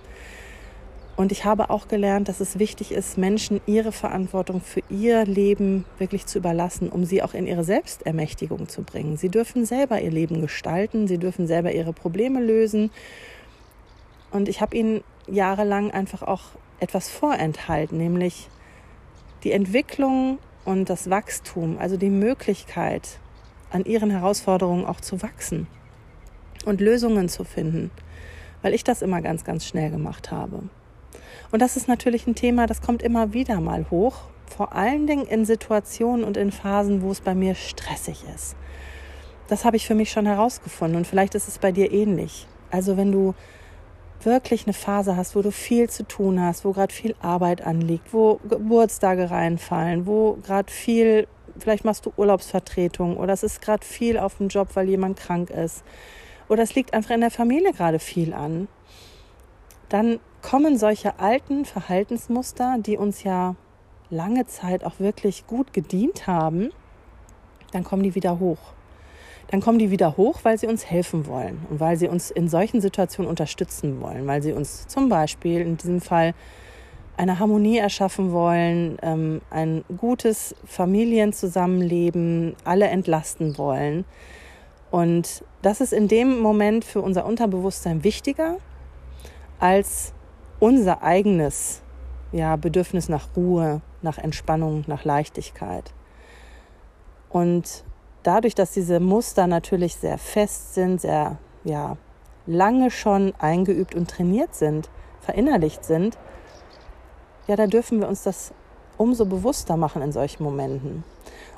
Und 1.15 1.31
ich 1.31 1.45
habe 1.45 1.69
auch 1.69 1.87
gelernt, 1.87 2.27
dass 2.27 2.39
es 2.39 2.57
wichtig 2.57 2.91
ist, 2.91 3.19
Menschen 3.19 3.61
ihre 3.67 3.91
Verantwortung 3.91 4.61
für 4.61 4.81
ihr 4.89 5.25
Leben 5.25 5.85
wirklich 5.99 6.25
zu 6.25 6.39
überlassen, 6.39 6.89
um 6.89 7.05
sie 7.05 7.21
auch 7.21 7.35
in 7.35 7.45
ihre 7.45 7.63
Selbstermächtigung 7.63 8.67
zu 8.67 8.81
bringen. 8.81 9.15
Sie 9.15 9.29
dürfen 9.29 9.65
selber 9.65 10.01
ihr 10.01 10.09
Leben 10.09 10.41
gestalten, 10.41 11.07
sie 11.07 11.19
dürfen 11.19 11.45
selber 11.45 11.71
ihre 11.71 11.93
Probleme 11.93 12.41
lösen. 12.41 12.89
Und 14.31 14.49
ich 14.49 14.59
habe 14.59 14.75
ihnen 14.75 15.03
jahrelang 15.27 15.91
einfach 15.91 16.23
auch 16.23 16.41
etwas 16.79 17.09
vorenthalten, 17.09 17.99
nämlich 17.99 18.49
die 19.43 19.51
Entwicklung 19.51 20.39
und 20.65 20.89
das 20.89 21.11
Wachstum, 21.11 21.77
also 21.77 21.95
die 21.95 22.09
Möglichkeit, 22.09 23.19
an 23.69 23.85
ihren 23.85 24.09
Herausforderungen 24.09 24.85
auch 24.85 24.99
zu 24.99 25.21
wachsen 25.21 25.67
und 26.65 26.81
Lösungen 26.81 27.29
zu 27.29 27.43
finden, 27.43 27.91
weil 28.63 28.73
ich 28.73 28.83
das 28.83 29.01
immer 29.01 29.21
ganz, 29.21 29.43
ganz 29.43 29.65
schnell 29.65 29.91
gemacht 29.91 30.31
habe. 30.31 30.63
Und 31.51 31.61
das 31.61 31.77
ist 31.77 31.87
natürlich 31.87 32.27
ein 32.27 32.35
Thema, 32.35 32.67
das 32.67 32.81
kommt 32.81 33.03
immer 33.03 33.33
wieder 33.33 33.59
mal 33.59 33.85
hoch, 33.91 34.15
vor 34.45 34.73
allen 34.73 35.07
Dingen 35.07 35.25
in 35.25 35.45
Situationen 35.45 36.23
und 36.23 36.37
in 36.37 36.51
Phasen, 36.51 37.01
wo 37.01 37.11
es 37.11 37.21
bei 37.21 37.35
mir 37.35 37.55
stressig 37.55 38.23
ist. 38.33 38.55
Das 39.47 39.65
habe 39.65 39.75
ich 39.75 39.85
für 39.85 39.95
mich 39.95 40.11
schon 40.11 40.25
herausgefunden 40.25 40.97
und 40.97 41.07
vielleicht 41.07 41.35
ist 41.35 41.47
es 41.47 41.59
bei 41.59 41.71
dir 41.71 41.91
ähnlich. 41.91 42.47
Also 42.71 42.97
wenn 42.97 43.11
du 43.11 43.35
wirklich 44.21 44.65
eine 44.65 44.73
Phase 44.73 45.17
hast, 45.17 45.35
wo 45.35 45.41
du 45.41 45.51
viel 45.51 45.89
zu 45.89 46.07
tun 46.07 46.41
hast, 46.41 46.65
wo 46.65 46.71
gerade 46.71 46.93
viel 46.93 47.15
Arbeit 47.21 47.61
anliegt, 47.61 48.13
wo 48.13 48.39
Geburtstage 48.47 49.29
reinfallen, 49.29 50.05
wo 50.05 50.37
gerade 50.43 50.71
viel, 50.71 51.27
vielleicht 51.59 51.85
machst 51.85 52.05
du 52.05 52.13
Urlaubsvertretung 52.15 53.17
oder 53.17 53.33
es 53.33 53.43
ist 53.43 53.61
gerade 53.61 53.85
viel 53.85 54.17
auf 54.17 54.37
dem 54.37 54.47
Job, 54.47 54.69
weil 54.75 54.87
jemand 54.89 55.19
krank 55.19 55.49
ist 55.49 55.83
oder 56.47 56.63
es 56.63 56.75
liegt 56.75 56.93
einfach 56.93 57.11
in 57.11 57.21
der 57.21 57.31
Familie 57.31 57.73
gerade 57.73 57.99
viel 57.99 58.33
an, 58.33 58.67
dann 59.89 60.19
kommen 60.43 60.77
solche 60.77 61.19
alten 61.19 61.65
Verhaltensmuster, 61.65 62.75
die 62.79 62.97
uns 62.97 63.23
ja 63.23 63.55
lange 64.11 64.45
Zeit 64.45 64.83
auch 64.83 64.99
wirklich 64.99 65.47
gut 65.47 65.73
gedient 65.73 66.27
haben, 66.27 66.69
dann 67.71 67.83
kommen 67.83 68.03
die 68.03 68.13
wieder 68.13 68.39
hoch. 68.39 68.59
Dann 69.47 69.61
kommen 69.61 69.79
die 69.79 69.89
wieder 69.89 70.15
hoch, 70.17 70.41
weil 70.43 70.57
sie 70.57 70.67
uns 70.67 70.85
helfen 70.85 71.25
wollen 71.25 71.65
und 71.69 71.79
weil 71.79 71.97
sie 71.97 72.07
uns 72.07 72.29
in 72.29 72.47
solchen 72.47 72.81
Situationen 72.81 73.29
unterstützen 73.29 73.99
wollen, 74.01 74.27
weil 74.27 74.43
sie 74.43 74.53
uns 74.53 74.87
zum 74.87 75.09
Beispiel 75.09 75.61
in 75.61 75.77
diesem 75.77 76.01
Fall 76.01 76.33
eine 77.17 77.39
Harmonie 77.39 77.77
erschaffen 77.77 78.31
wollen, 78.31 78.97
ähm, 79.01 79.41
ein 79.49 79.83
gutes 79.97 80.55
Familienzusammenleben, 80.65 82.55
alle 82.63 82.87
entlasten 82.87 83.57
wollen. 83.57 84.05
Und 84.91 85.43
das 85.61 85.81
ist 85.81 85.93
in 85.93 86.07
dem 86.07 86.39
Moment 86.39 86.85
für 86.85 87.01
unser 87.01 87.25
Unterbewusstsein 87.25 88.03
wichtiger 88.03 88.57
als 89.59 90.12
unser 90.63 91.03
eigenes 91.03 91.81
ja, 92.31 92.55
Bedürfnis 92.55 93.09
nach 93.09 93.35
Ruhe, 93.35 93.81
nach 94.01 94.17
Entspannung, 94.17 94.85
nach 94.87 95.03
Leichtigkeit. 95.03 95.93
Und 97.27 97.83
dadurch, 98.23 98.55
dass 98.55 98.71
diese 98.71 99.01
Muster 99.01 99.45
natürlich 99.45 99.95
sehr 99.97 100.17
fest 100.17 100.73
sind, 100.73 101.01
sehr 101.01 101.37
ja, 101.65 101.97
lange 102.45 102.91
schon 102.91 103.33
eingeübt 103.39 103.93
und 103.93 104.09
trainiert 104.09 104.55
sind, 104.55 104.89
verinnerlicht 105.19 105.83
sind, 105.83 106.17
ja, 107.47 107.57
da 107.57 107.67
dürfen 107.67 107.99
wir 107.99 108.07
uns 108.07 108.23
das 108.23 108.53
umso 108.97 109.25
bewusster 109.25 109.75
machen 109.75 110.01
in 110.01 110.13
solchen 110.13 110.45
Momenten. 110.45 111.03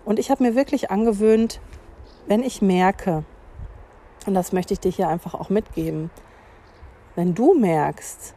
Und 0.03 0.17
ich 0.17 0.31
habe 0.31 0.41
mir 0.41 0.55
wirklich 0.55 0.89
angewöhnt, 0.89 1.61
wenn 2.25 2.41
ich 2.41 2.63
merke, 2.63 3.23
und 4.25 4.33
das 4.33 4.51
möchte 4.51 4.73
ich 4.73 4.79
dir 4.79 4.91
hier 4.91 5.09
einfach 5.09 5.35
auch 5.35 5.49
mitgeben, 5.49 6.09
wenn 7.13 7.35
du 7.35 7.53
merkst, 7.53 8.34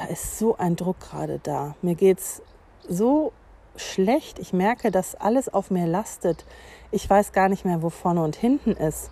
da 0.00 0.06
ist 0.06 0.38
so 0.38 0.56
ein 0.56 0.76
Druck 0.76 0.98
gerade 0.98 1.40
da. 1.42 1.74
Mir 1.82 1.94
geht's 1.94 2.40
so 2.88 3.32
schlecht. 3.76 4.38
Ich 4.38 4.54
merke, 4.54 4.90
dass 4.90 5.14
alles 5.14 5.52
auf 5.52 5.70
mir 5.70 5.86
lastet. 5.86 6.46
Ich 6.90 7.08
weiß 7.08 7.32
gar 7.32 7.50
nicht 7.50 7.66
mehr, 7.66 7.82
wo 7.82 7.90
vorne 7.90 8.22
und 8.22 8.34
hinten 8.34 8.72
ist. 8.72 9.10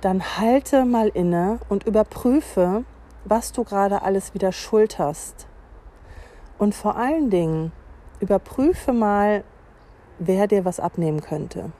Dann 0.00 0.22
halte 0.38 0.84
mal 0.84 1.08
inne 1.08 1.58
und 1.68 1.84
überprüfe, 1.84 2.84
was 3.24 3.50
du 3.50 3.64
gerade 3.64 4.02
alles 4.02 4.32
wieder 4.32 4.52
schulterst. 4.52 5.48
Und 6.58 6.72
vor 6.72 6.96
allen 6.96 7.28
Dingen 7.28 7.72
überprüfe 8.20 8.92
mal, 8.92 9.42
wer 10.20 10.46
dir 10.46 10.64
was 10.64 10.78
abnehmen 10.78 11.20
könnte. 11.20 11.72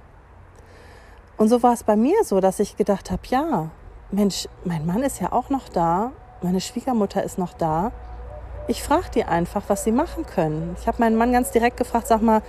Und 1.36 1.48
so 1.48 1.62
war 1.62 1.74
es 1.74 1.84
bei 1.84 1.94
mir 1.94 2.24
so, 2.24 2.40
dass 2.40 2.58
ich 2.58 2.76
gedacht 2.76 3.12
habe, 3.12 3.22
ja, 3.28 3.70
Mensch, 4.10 4.48
mein 4.64 4.84
Mann 4.84 5.04
ist 5.04 5.20
ja 5.20 5.30
auch 5.30 5.48
noch 5.48 5.68
da 5.68 6.10
meine 6.42 6.60
Schwiegermutter 6.60 7.22
ist 7.22 7.38
noch 7.38 7.52
da. 7.52 7.92
Ich 8.68 8.82
frage 8.82 9.10
die 9.14 9.24
einfach, 9.24 9.62
was 9.68 9.84
sie 9.84 9.92
machen 9.92 10.26
können. 10.26 10.76
Ich 10.80 10.86
habe 10.86 10.98
meinen 11.00 11.16
Mann 11.16 11.32
ganz 11.32 11.50
direkt 11.50 11.76
gefragt, 11.76 12.06
sag 12.06 12.22
mal, 12.22 12.42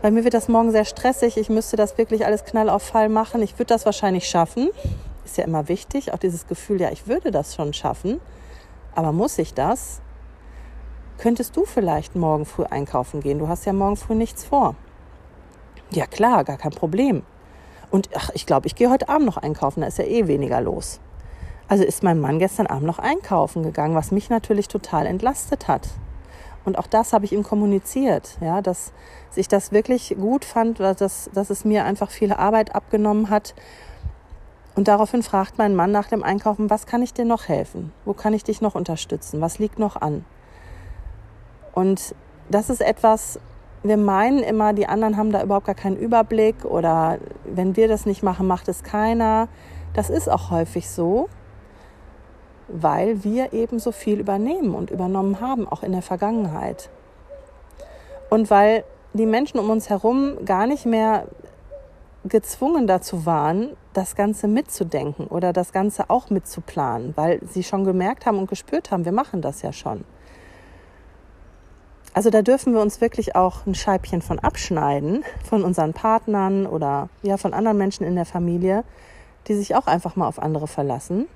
bei 0.00 0.10
mir 0.10 0.24
wird 0.24 0.34
das 0.34 0.48
morgen 0.48 0.72
sehr 0.72 0.84
stressig, 0.84 1.36
ich 1.36 1.48
müsste 1.48 1.76
das 1.76 1.96
wirklich 1.96 2.26
alles 2.26 2.44
knall 2.44 2.68
auf 2.68 2.82
Fall 2.82 3.08
machen. 3.08 3.40
Ich 3.42 3.54
würde 3.54 3.66
das 3.66 3.86
wahrscheinlich 3.86 4.28
schaffen. 4.28 4.70
Ist 5.24 5.36
ja 5.36 5.44
immer 5.44 5.68
wichtig, 5.68 6.12
auch 6.12 6.18
dieses 6.18 6.48
Gefühl, 6.48 6.80
ja, 6.80 6.90
ich 6.90 7.06
würde 7.06 7.30
das 7.30 7.54
schon 7.54 7.72
schaffen. 7.72 8.20
Aber 8.94 9.12
muss 9.12 9.38
ich 9.38 9.54
das? 9.54 10.00
Könntest 11.18 11.56
du 11.56 11.64
vielleicht 11.64 12.16
morgen 12.16 12.46
früh 12.46 12.64
einkaufen 12.64 13.20
gehen? 13.20 13.38
Du 13.38 13.46
hast 13.46 13.64
ja 13.64 13.72
morgen 13.72 13.96
früh 13.96 14.16
nichts 14.16 14.44
vor. 14.44 14.74
Ja 15.90 16.06
klar, 16.06 16.42
gar 16.42 16.56
kein 16.56 16.72
Problem. 16.72 17.22
Und 17.90 18.08
ach, 18.16 18.30
ich 18.34 18.46
glaube, 18.46 18.66
ich 18.66 18.74
gehe 18.74 18.90
heute 18.90 19.08
Abend 19.08 19.26
noch 19.26 19.36
einkaufen, 19.36 19.82
da 19.82 19.86
ist 19.86 19.98
ja 19.98 20.04
eh 20.04 20.26
weniger 20.26 20.60
los. 20.60 20.98
Also 21.68 21.84
ist 21.84 22.02
mein 22.02 22.20
Mann 22.20 22.38
gestern 22.38 22.66
Abend 22.66 22.86
noch 22.86 22.98
einkaufen 22.98 23.62
gegangen, 23.62 23.94
was 23.94 24.10
mich 24.10 24.30
natürlich 24.30 24.68
total 24.68 25.06
entlastet 25.06 25.68
hat. 25.68 25.88
Und 26.64 26.78
auch 26.78 26.86
das 26.86 27.12
habe 27.12 27.24
ich 27.24 27.32
ihm 27.32 27.42
kommuniziert, 27.42 28.36
ja, 28.40 28.62
dass 28.62 28.92
ich 29.34 29.48
das 29.48 29.72
wirklich 29.72 30.14
gut 30.18 30.44
fand, 30.44 30.78
dass, 30.78 31.30
dass 31.32 31.50
es 31.50 31.64
mir 31.64 31.84
einfach 31.84 32.10
viele 32.10 32.38
Arbeit 32.38 32.74
abgenommen 32.74 33.30
hat. 33.30 33.54
Und 34.74 34.88
daraufhin 34.88 35.22
fragt 35.22 35.58
mein 35.58 35.74
Mann 35.74 35.90
nach 35.90 36.08
dem 36.08 36.22
Einkaufen, 36.22 36.70
was 36.70 36.86
kann 36.86 37.02
ich 37.02 37.12
dir 37.12 37.24
noch 37.24 37.48
helfen? 37.48 37.92
Wo 38.04 38.12
kann 38.12 38.32
ich 38.32 38.44
dich 38.44 38.60
noch 38.60 38.74
unterstützen? 38.74 39.40
Was 39.40 39.58
liegt 39.58 39.78
noch 39.78 39.96
an? 39.96 40.24
Und 41.74 42.14
das 42.48 42.70
ist 42.70 42.80
etwas, 42.80 43.40
wir 43.82 43.96
meinen 43.96 44.38
immer, 44.38 44.72
die 44.72 44.86
anderen 44.86 45.16
haben 45.16 45.32
da 45.32 45.42
überhaupt 45.42 45.66
gar 45.66 45.74
keinen 45.74 45.96
Überblick 45.96 46.64
oder 46.64 47.18
wenn 47.44 47.76
wir 47.76 47.88
das 47.88 48.06
nicht 48.06 48.22
machen, 48.22 48.46
macht 48.46 48.68
es 48.68 48.82
keiner. 48.82 49.48
Das 49.94 50.10
ist 50.10 50.30
auch 50.30 50.50
häufig 50.50 50.88
so 50.88 51.28
weil 52.68 53.24
wir 53.24 53.52
eben 53.52 53.78
so 53.78 53.92
viel 53.92 54.20
übernehmen 54.20 54.74
und 54.74 54.90
übernommen 54.90 55.40
haben, 55.40 55.68
auch 55.68 55.82
in 55.82 55.92
der 55.92 56.02
Vergangenheit. 56.02 56.90
Und 58.30 58.50
weil 58.50 58.84
die 59.12 59.26
Menschen 59.26 59.58
um 59.58 59.68
uns 59.70 59.90
herum 59.90 60.44
gar 60.44 60.66
nicht 60.66 60.86
mehr 60.86 61.26
gezwungen 62.24 62.86
dazu 62.86 63.26
waren, 63.26 63.76
das 63.92 64.14
Ganze 64.14 64.48
mitzudenken 64.48 65.26
oder 65.26 65.52
das 65.52 65.72
Ganze 65.72 66.08
auch 66.08 66.30
mitzuplanen, 66.30 67.12
weil 67.16 67.40
sie 67.46 67.62
schon 67.62 67.84
gemerkt 67.84 68.26
haben 68.26 68.38
und 68.38 68.48
gespürt 68.48 68.90
haben, 68.90 69.04
wir 69.04 69.12
machen 69.12 69.42
das 69.42 69.62
ja 69.62 69.72
schon. 69.72 70.04
Also 72.14 72.30
da 72.30 72.42
dürfen 72.42 72.74
wir 72.74 72.80
uns 72.80 73.00
wirklich 73.00 73.36
auch 73.36 73.66
ein 73.66 73.74
Scheibchen 73.74 74.22
von 74.22 74.38
abschneiden, 74.38 75.24
von 75.44 75.64
unseren 75.64 75.94
Partnern 75.94 76.66
oder 76.66 77.08
ja 77.22 77.38
von 77.38 77.54
anderen 77.54 77.78
Menschen 77.78 78.06
in 78.06 78.14
der 78.14 78.26
Familie, 78.26 78.84
die 79.48 79.54
sich 79.54 79.74
auch 79.74 79.86
einfach 79.86 80.14
mal 80.14 80.28
auf 80.28 80.38
andere 80.38 80.68
verlassen 80.68 81.26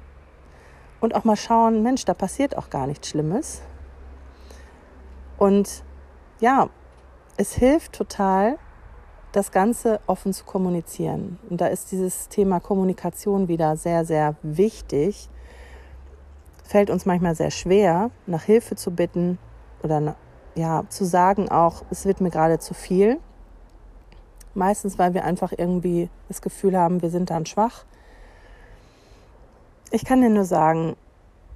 und 1.01 1.15
auch 1.15 1.25
mal 1.25 1.37
schauen, 1.37 1.83
Mensch, 1.83 2.05
da 2.05 2.15
passiert 2.15 2.57
auch 2.57 2.71
gar 2.71 2.87
nichts 2.87 3.09
Schlimmes. 3.09 3.63
Und 5.39 5.83
ja, 6.41 6.69
es 7.37 7.55
hilft 7.55 7.93
total, 7.93 8.59
das 9.33 9.53
Ganze 9.53 10.01
offen 10.07 10.33
zu 10.33 10.45
kommunizieren. 10.45 11.39
Und 11.51 11.61
da 11.61 11.67
ist 11.67 11.93
dieses 11.93 12.29
Thema 12.29 12.59
Kommunikation 12.59 13.49
wieder 13.49 13.77
sehr, 13.77 14.05
sehr 14.05 14.37
wichtig. 14.43 15.29
Fällt 16.65 16.89
uns 16.89 17.05
manchmal 17.05 17.35
sehr 17.35 17.51
schwer, 17.51 18.11
nach 18.27 18.45
Hilfe 18.45 18.77
zu 18.77 18.91
bitten 18.93 19.39
oder 19.83 20.17
ja, 20.55 20.85
zu 20.89 21.05
sagen 21.05 21.51
auch, 21.51 21.85
es 21.91 22.07
wird 22.07 22.23
mir 22.23 22.31
gerade 22.31 22.59
zu 22.59 22.73
viel. 22.73 23.19
Meistens, 24.55 24.99
weil 24.99 25.13
wir 25.13 25.25
einfach 25.25 25.53
irgendwie 25.57 26.09
das 26.29 26.41
Gefühl 26.41 26.79
haben, 26.79 27.03
wir 27.03 27.11
sind 27.11 27.29
dann 27.29 27.45
schwach 27.45 27.85
ich 29.91 30.05
kann 30.05 30.21
dir 30.21 30.31
nur 30.31 30.45
sagen, 30.45 30.97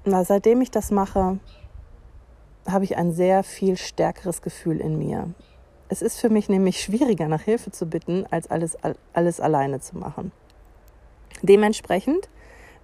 na, 0.05 0.25
seitdem 0.25 0.61
ich 0.61 0.71
das 0.71 0.91
mache, 0.91 1.39
habe 2.67 2.85
ich 2.85 2.97
ein 2.97 3.13
sehr 3.13 3.43
viel 3.43 3.77
stärkeres 3.77 4.43
Gefühl 4.43 4.81
in 4.81 4.99
mir. 4.99 5.31
Es 5.89 6.03
ist 6.03 6.21
für 6.21 6.31
mich 6.31 6.49
nämlich 6.49 6.81
schwieriger, 6.81 7.27
nach 7.27 7.43
Hilfe 7.43 7.73
zu 7.73 7.87
bitten, 7.87 8.25
als 8.31 8.51
alles, 8.51 8.79
alles 9.13 9.41
alleine 9.41 9.81
zu 9.81 9.99
machen. 9.99 10.31
Dementsprechend, 11.43 12.29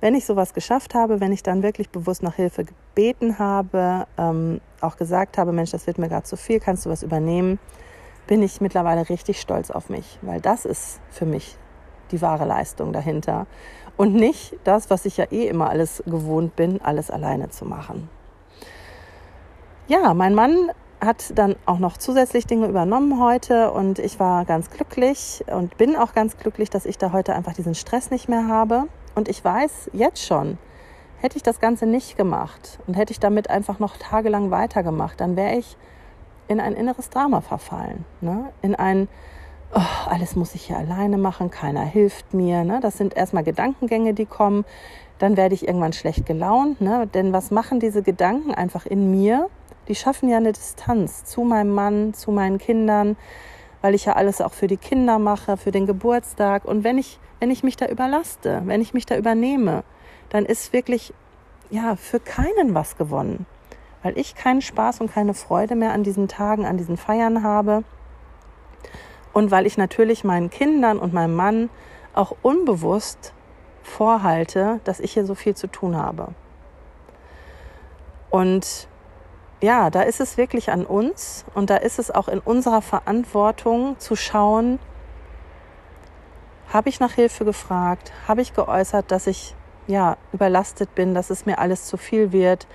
wenn 0.00 0.14
ich 0.14 0.26
sowas 0.26 0.54
geschafft 0.54 0.94
habe, 0.94 1.20
wenn 1.20 1.32
ich 1.32 1.42
dann 1.42 1.62
wirklich 1.62 1.90
bewusst 1.90 2.22
nach 2.22 2.34
Hilfe 2.34 2.64
gebeten 2.64 3.38
habe, 3.38 4.06
ähm, 4.18 4.60
auch 4.80 4.96
gesagt 4.96 5.38
habe, 5.38 5.52
Mensch, 5.52 5.70
das 5.70 5.86
wird 5.86 5.98
mir 5.98 6.08
gerade 6.08 6.24
zu 6.24 6.36
viel, 6.36 6.58
kannst 6.58 6.84
du 6.84 6.90
was 6.90 7.02
übernehmen, 7.02 7.58
bin 8.26 8.42
ich 8.42 8.60
mittlerweile 8.60 9.08
richtig 9.08 9.40
stolz 9.40 9.70
auf 9.70 9.88
mich, 9.88 10.18
weil 10.22 10.40
das 10.40 10.64
ist 10.64 11.00
für 11.10 11.26
mich 11.26 11.56
die 12.10 12.20
wahre 12.22 12.44
Leistung 12.44 12.92
dahinter 12.92 13.46
und 13.96 14.14
nicht 14.14 14.54
das, 14.64 14.90
was 14.90 15.04
ich 15.06 15.16
ja 15.16 15.26
eh 15.30 15.46
immer 15.46 15.70
alles 15.70 16.02
gewohnt 16.06 16.56
bin, 16.56 16.80
alles 16.80 17.10
alleine 17.10 17.50
zu 17.50 17.64
machen. 17.64 18.08
ja, 19.88 20.14
mein 20.14 20.34
Mann 20.34 20.70
hat 21.00 21.38
dann 21.38 21.56
auch 21.66 21.78
noch 21.78 21.96
zusätzlich 21.96 22.46
Dinge 22.46 22.66
übernommen 22.66 23.20
heute 23.20 23.70
und 23.70 23.98
ich 23.98 24.18
war 24.18 24.44
ganz 24.44 24.70
glücklich 24.70 25.44
und 25.46 25.76
bin 25.76 25.94
auch 25.94 26.14
ganz 26.14 26.36
glücklich, 26.36 26.70
dass 26.70 26.86
ich 26.86 26.98
da 26.98 27.12
heute 27.12 27.34
einfach 27.34 27.52
diesen 27.52 27.74
Stress 27.74 28.10
nicht 28.10 28.28
mehr 28.28 28.48
habe. 28.48 28.84
Und 29.14 29.28
ich 29.28 29.44
weiß 29.44 29.90
jetzt 29.92 30.24
schon, 30.24 30.58
hätte 31.20 31.36
ich 31.36 31.42
das 31.42 31.60
Ganze 31.60 31.86
nicht 31.86 32.16
gemacht 32.16 32.78
und 32.86 32.94
hätte 32.94 33.12
ich 33.12 33.20
damit 33.20 33.50
einfach 33.50 33.78
noch 33.78 33.96
tagelang 33.96 34.50
weitergemacht, 34.50 35.20
dann 35.20 35.36
wäre 35.36 35.56
ich 35.56 35.76
in 36.48 36.60
ein 36.60 36.74
inneres 36.74 37.10
Drama 37.10 37.40
verfallen. 37.40 38.04
Ne? 38.20 38.52
In 38.62 38.74
ein, 38.74 39.08
oh, 39.76 40.08
alles 40.10 40.36
muss 40.36 40.54
ich 40.54 40.66
hier 40.66 40.78
alleine 40.78 41.18
machen, 41.18 41.50
keiner 41.50 41.84
hilft 41.84 42.34
mir. 42.34 42.64
Ne? 42.64 42.80
Das 42.80 42.96
sind 42.96 43.16
erstmal 43.16 43.44
Gedankengänge, 43.44 44.14
die 44.14 44.26
kommen. 44.26 44.64
Dann 45.18 45.36
werde 45.36 45.54
ich 45.54 45.66
irgendwann 45.66 45.92
schlecht 45.92 46.26
gelaunt. 46.26 46.80
Ne? 46.80 47.06
Denn 47.06 47.32
was 47.32 47.50
machen 47.50 47.78
diese 47.78 48.02
Gedanken 48.02 48.54
einfach 48.54 48.86
in 48.86 49.10
mir? 49.10 49.48
Die 49.88 49.94
schaffen 49.94 50.28
ja 50.28 50.38
eine 50.38 50.52
Distanz 50.52 51.24
zu 51.24 51.42
meinem 51.42 51.72
Mann, 51.72 52.14
zu 52.14 52.32
meinen 52.32 52.58
Kindern, 52.58 53.16
weil 53.82 53.94
ich 53.94 54.06
ja 54.06 54.14
alles 54.14 54.40
auch 54.40 54.52
für 54.52 54.66
die 54.66 54.76
Kinder 54.76 55.18
mache, 55.18 55.56
für 55.56 55.70
den 55.70 55.86
Geburtstag. 55.86 56.64
Und 56.64 56.82
wenn 56.82 56.98
ich, 56.98 57.20
wenn 57.38 57.50
ich 57.50 57.62
mich 57.62 57.76
da 57.76 57.86
überlaste, 57.86 58.62
wenn 58.64 58.80
ich 58.80 58.94
mich 58.94 59.06
da 59.06 59.16
übernehme, 59.16 59.84
dann 60.30 60.44
ist 60.44 60.72
wirklich 60.72 61.12
ja 61.70 61.96
für 61.96 62.18
keinen 62.20 62.74
was 62.74 62.96
gewonnen 62.96 63.46
weil 64.02 64.18
ich 64.18 64.36
keinen 64.36 64.62
Spaß 64.62 65.00
und 65.00 65.10
keine 65.10 65.34
Freude 65.34 65.74
mehr 65.74 65.92
an 65.92 66.04
diesen 66.04 66.28
Tagen, 66.28 66.64
an 66.64 66.76
diesen 66.76 66.96
Feiern 66.96 67.42
habe. 67.42 67.82
Und 69.36 69.50
weil 69.50 69.66
ich 69.66 69.76
natürlich 69.76 70.24
meinen 70.24 70.48
Kindern 70.48 70.98
und 70.98 71.12
meinem 71.12 71.34
Mann 71.34 71.68
auch 72.14 72.34
unbewusst 72.40 73.34
vorhalte, 73.82 74.80
dass 74.84 74.98
ich 74.98 75.12
hier 75.12 75.26
so 75.26 75.34
viel 75.34 75.54
zu 75.54 75.66
tun 75.66 75.94
habe. 75.94 76.28
Und 78.30 78.88
ja, 79.60 79.90
da 79.90 80.00
ist 80.00 80.20
es 80.20 80.38
wirklich 80.38 80.70
an 80.70 80.86
uns 80.86 81.44
und 81.52 81.68
da 81.68 81.76
ist 81.76 81.98
es 81.98 82.10
auch 82.10 82.28
in 82.28 82.38
unserer 82.38 82.80
Verantwortung 82.80 83.98
zu 83.98 84.16
schauen, 84.16 84.78
habe 86.72 86.88
ich 86.88 86.98
nach 86.98 87.12
Hilfe 87.12 87.44
gefragt, 87.44 88.14
habe 88.26 88.40
ich 88.40 88.54
geäußert, 88.54 89.10
dass 89.10 89.26
ich 89.26 89.54
ja 89.86 90.16
überlastet 90.32 90.94
bin, 90.94 91.12
dass 91.12 91.28
es 91.28 91.44
mir 91.44 91.58
alles 91.58 91.84
zu 91.84 91.98
viel 91.98 92.32
wird, 92.32 92.66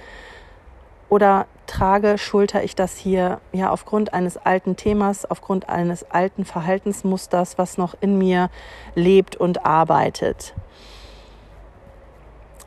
oder 1.12 1.46
trage, 1.68 2.18
schulter 2.18 2.64
ich 2.64 2.74
das 2.74 2.96
hier 2.96 3.42
ja 3.52 3.70
aufgrund 3.70 4.14
eines 4.14 4.38
alten 4.38 4.78
Themas, 4.78 5.30
aufgrund 5.30 5.68
eines 5.68 6.10
alten 6.10 6.46
Verhaltensmusters, 6.46 7.58
was 7.58 7.78
noch 7.78 7.96
in 8.00 8.18
mir 8.18 8.50
lebt 8.96 9.36
und 9.36 9.66
arbeitet? 9.66 10.56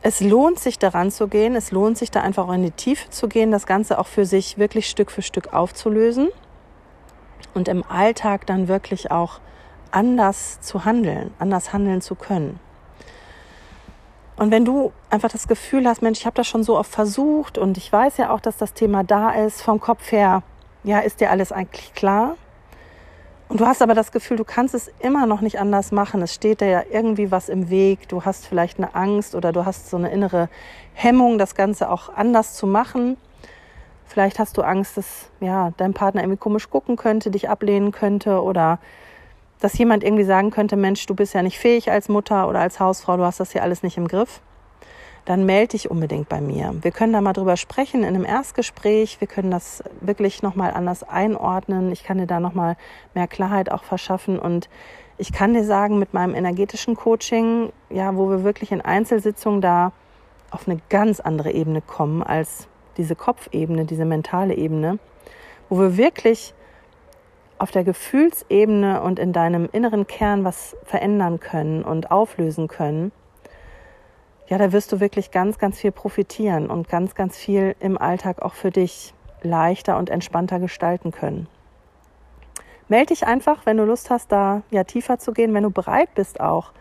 Es 0.03 0.21
lohnt 0.21 0.59
sich 0.59 0.79
daran 0.79 1.11
zu 1.11 1.27
gehen, 1.27 1.57
es 1.57 1.71
lohnt 1.71 1.97
sich 1.97 2.11
da 2.11 2.21
einfach 2.21 2.47
auch 2.47 2.53
in 2.53 2.63
die 2.63 2.71
Tiefe 2.71 3.09
zu 3.09 3.29
gehen, 3.29 3.51
das 3.51 3.65
Ganze 3.65 3.99
auch 3.99 4.07
für 4.07 4.27
sich 4.27 4.59
wirklich 4.59 4.91
Stück 4.91 5.11
für 5.11 5.23
Stück 5.23 5.55
aufzulösen 5.55 6.29
und 7.55 7.67
im 7.67 7.83
Alltag 7.83 8.45
dann 8.47 8.69
wirklich 8.69 9.11
auch 9.11 9.41
anders 9.91 10.61
zu 10.61 10.85
handeln, 10.85 11.33
anders 11.39 11.73
handeln 11.73 12.03
zu 12.03 12.15
können. 12.15 12.61
Und 14.37 14.51
wenn 14.51 14.65
du 14.65 14.93
einfach 15.11 15.31
das 15.31 15.47
Gefühl 15.47 15.87
hast, 15.87 16.03
Mensch, 16.03 16.21
ich 16.21 16.27
habe 16.27 16.35
das 16.35 16.47
schon 16.47 16.65
so 16.65 16.77
oft 16.77 16.91
versucht 16.91 17.57
und 17.57 17.77
ich 17.77 17.93
weiß 17.93 18.17
ja 18.17 18.31
auch, 18.31 18.41
dass 18.41 18.57
das 18.57 18.75
Thema 18.75 19.05
da 19.05 19.31
ist, 19.31 19.63
vom 19.63 19.81
Kopf 19.81 20.11
her, 20.11 20.43
ja, 20.83 20.99
ist 20.99 21.21
dir 21.21 21.31
alles 21.31 21.53
eigentlich 21.53 21.95
klar. 21.95 22.37
Und 23.49 23.61
du 23.61 23.67
hast 23.67 23.83
aber 23.83 23.95
das 23.95 24.11
Gefühl, 24.11 24.37
du 24.37 24.45
kannst 24.45 24.75
es 24.75 24.91
immer 24.99 25.27
noch 25.27 25.41
nicht 25.41 25.61
anders 25.61 25.93
machen. 25.93 26.23
Es 26.23 26.35
steht 26.35 26.61
da 26.61 26.67
ja 26.67 26.83
irgendwie 26.91 27.31
was 27.31 27.49
im 27.49 27.71
Weg. 27.71 28.09
Du 28.09 28.25
hast 28.25 28.47
vielleicht 28.47 28.79
eine 28.79 28.95
Angst 28.95 29.35
oder 29.35 29.53
du 29.53 29.65
hast 29.65 29.91
so 29.91 29.97
eine 29.97 30.11
innere 30.11 30.49
Hemmung, 30.95 31.39
das 31.39 31.55
Ganze 31.55 31.91
auch 31.91 32.09
anders 32.09 32.55
zu 32.55 32.67
machen. 32.67 33.17
Vielleicht 34.07 34.39
hast 34.39 34.57
du 34.57 34.63
Angst, 34.63 34.97
dass 34.97 35.31
ja, 35.41 35.73
dein 35.77 35.95
Partner 35.95 36.23
irgendwie 36.23 36.39
komisch 36.39 36.69
gucken 36.71 36.97
könnte, 36.97 37.31
dich 37.31 37.49
ablehnen 37.49 37.93
könnte 37.93 38.43
oder 38.43 38.79
dass 39.65 39.79
jemand 39.79 40.05
irgendwie 40.05 40.25
sagen 40.25 40.51
könnte, 40.51 40.77
Mensch, 40.77 41.07
du 41.07 41.15
bist 41.15 41.33
ja 41.33 41.43
nicht 41.43 41.59
fähig 41.59 41.91
als 41.91 42.11
Mutter 42.11 42.49
oder 42.51 42.61
als 42.61 42.81
Hausfrau, 42.81 43.17
du 43.17 43.25
hast 43.25 43.41
das 43.41 43.53
hier 43.53 43.63
alles 43.63 43.83
nicht 43.83 43.97
im 43.97 44.07
Griff, 44.07 44.43
dann 45.25 45.47
melde 45.47 45.69
dich 45.69 45.91
unbedingt 45.91 46.29
bei 46.29 46.43
mir. 46.43 46.75
Wir 46.83 46.91
können 46.91 47.15
da 47.15 47.23
mal 47.23 47.33
drüber 47.33 47.57
sprechen 47.57 48.03
in 48.03 48.09
einem 48.09 48.27
Erstgespräch. 48.27 49.23
Wir 49.23 49.27
können 49.27 49.51
das 49.51 49.83
wirklich 50.03 50.43
nochmal 50.43 50.73
anders 50.75 51.03
einordnen. 51.03 51.91
Ich 51.93 52.05
kann 52.05 52.19
dir 52.19 52.27
da 52.27 52.41
nochmal 52.41 52.77
mehr 53.15 53.27
Klarheit 53.27 53.73
auch 53.73 53.85
verschaffen 53.85 54.39
und 54.39 54.69
ich 55.17 55.33
kann 55.33 55.55
dir 55.55 55.65
sagen, 55.65 55.99
mit 55.99 56.13
meinem 56.13 56.35
energetischen 56.35 56.95
Coaching, 56.95 57.73
ja, 57.89 58.17
wo 58.17 58.29
wir 58.29 58.45
wirklich 58.45 58.71
in 58.71 58.83
Einzelsitzungen 58.83 59.63
da 59.63 59.93
auf 60.51 60.69
eine 60.69 60.79
ganz 60.91 61.21
andere 61.21 61.53
Ebene 61.53 61.81
kommen 61.81 62.23
als 62.23 62.69
diese 62.99 63.17
Kopfebene, 63.17 63.87
diese 63.87 64.05
mentale 64.05 64.57
Ebene, 64.57 64.99
wo 65.71 65.79
wir 65.79 65.97
wirklich 65.97 66.53
auf 67.65 67.71
der 67.71 67.83
Gefühlsebene 67.83 69.01
und 69.01 69.19
in 69.19 69.33
deinem 69.33 69.71
inneren 69.73 70.07
Kern 70.07 70.45
was 70.45 70.77
verändern 70.85 71.41
können 71.41 71.83
und 71.83 72.11
auflösen 72.11 72.69
können, 72.69 73.11
ja, 74.49 74.59
da 74.59 74.71
wirst 74.71 74.93
du 74.93 75.01
wirklich 75.01 75.31
ganz, 75.31 75.59
ganz 75.59 75.79
viel 75.79 75.91
profitieren 75.91 76.69
und 76.69 76.91
ganz, 76.91 77.15
ganz 77.15 77.39
viel 77.39 77.75
im 77.81 77.97
Alltag 77.97 78.43
auch 78.43 78.53
für 78.53 78.71
dich 78.71 79.15
leichter 79.41 79.97
und 79.97 80.11
entspannter 80.11 80.61
gestalten 80.61 81.11
können. 81.11 81.47
Meld 82.89 83.09
dich 83.09 83.27
einfach, 83.27 83.65
wenn 83.65 83.79
du 83.79 83.85
Lust 83.85 84.11
hast, 84.11 84.31
da 84.31 84.61
ja 84.71 84.85
tiefer 84.85 85.19
zu 85.19 85.33
gehen, 85.33 85.55
wenn 85.55 85.63
du 85.63 85.71
bereit 85.71 86.15
bist 86.15 86.41
auch, 86.41 86.73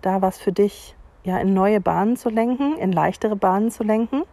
da 0.00 0.22
was 0.22 0.38
für 0.38 0.50
dich 0.50 0.96
ja 1.22 1.38
in 1.38 1.54
neue 1.54 1.80
Bahnen 1.80 2.16
zu 2.16 2.30
lenken, 2.30 2.76
in 2.78 2.90
leichtere 2.90 3.36
Bahnen 3.36 3.70
zu 3.70 3.84
lenken. 3.84 4.24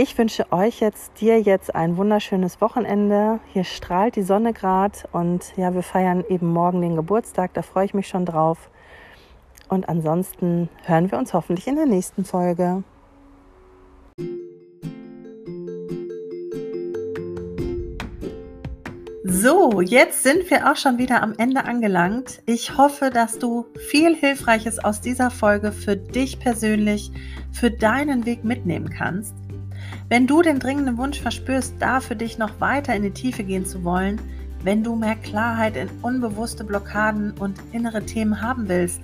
Ich 0.00 0.16
wünsche 0.16 0.52
euch 0.52 0.78
jetzt, 0.78 1.20
dir 1.20 1.40
jetzt 1.40 1.74
ein 1.74 1.96
wunderschönes 1.96 2.60
Wochenende. 2.60 3.40
Hier 3.52 3.64
strahlt 3.64 4.14
die 4.14 4.22
Sonne 4.22 4.52
gerade 4.52 4.96
und 5.10 5.56
ja, 5.56 5.74
wir 5.74 5.82
feiern 5.82 6.22
eben 6.28 6.52
morgen 6.52 6.82
den 6.82 6.94
Geburtstag. 6.94 7.52
Da 7.54 7.62
freue 7.62 7.86
ich 7.86 7.94
mich 7.94 8.06
schon 8.06 8.24
drauf. 8.24 8.70
Und 9.68 9.88
ansonsten 9.88 10.68
hören 10.84 11.10
wir 11.10 11.18
uns 11.18 11.34
hoffentlich 11.34 11.66
in 11.66 11.74
der 11.74 11.86
nächsten 11.86 12.24
Folge. 12.24 12.84
So, 19.24 19.80
jetzt 19.80 20.22
sind 20.22 20.48
wir 20.48 20.70
auch 20.70 20.76
schon 20.76 20.98
wieder 20.98 21.24
am 21.24 21.34
Ende 21.38 21.64
angelangt. 21.64 22.40
Ich 22.46 22.78
hoffe, 22.78 23.10
dass 23.10 23.40
du 23.40 23.66
viel 23.88 24.14
Hilfreiches 24.14 24.78
aus 24.78 25.00
dieser 25.00 25.32
Folge 25.32 25.72
für 25.72 25.96
dich 25.96 26.38
persönlich, 26.38 27.10
für 27.50 27.72
deinen 27.72 28.26
Weg 28.26 28.44
mitnehmen 28.44 28.90
kannst. 28.90 29.34
Wenn 30.10 30.26
du 30.26 30.40
den 30.40 30.58
dringenden 30.58 30.96
Wunsch 30.96 31.20
verspürst, 31.20 31.74
da 31.80 32.00
für 32.00 32.16
dich 32.16 32.38
noch 32.38 32.60
weiter 32.60 32.94
in 32.94 33.02
die 33.02 33.10
Tiefe 33.10 33.44
gehen 33.44 33.66
zu 33.66 33.84
wollen, 33.84 34.18
wenn 34.64 34.82
du 34.82 34.96
mehr 34.96 35.16
Klarheit 35.16 35.76
in 35.76 35.90
unbewusste 36.00 36.64
Blockaden 36.64 37.32
und 37.32 37.58
innere 37.72 38.02
Themen 38.04 38.40
haben 38.40 38.68
willst, 38.68 39.02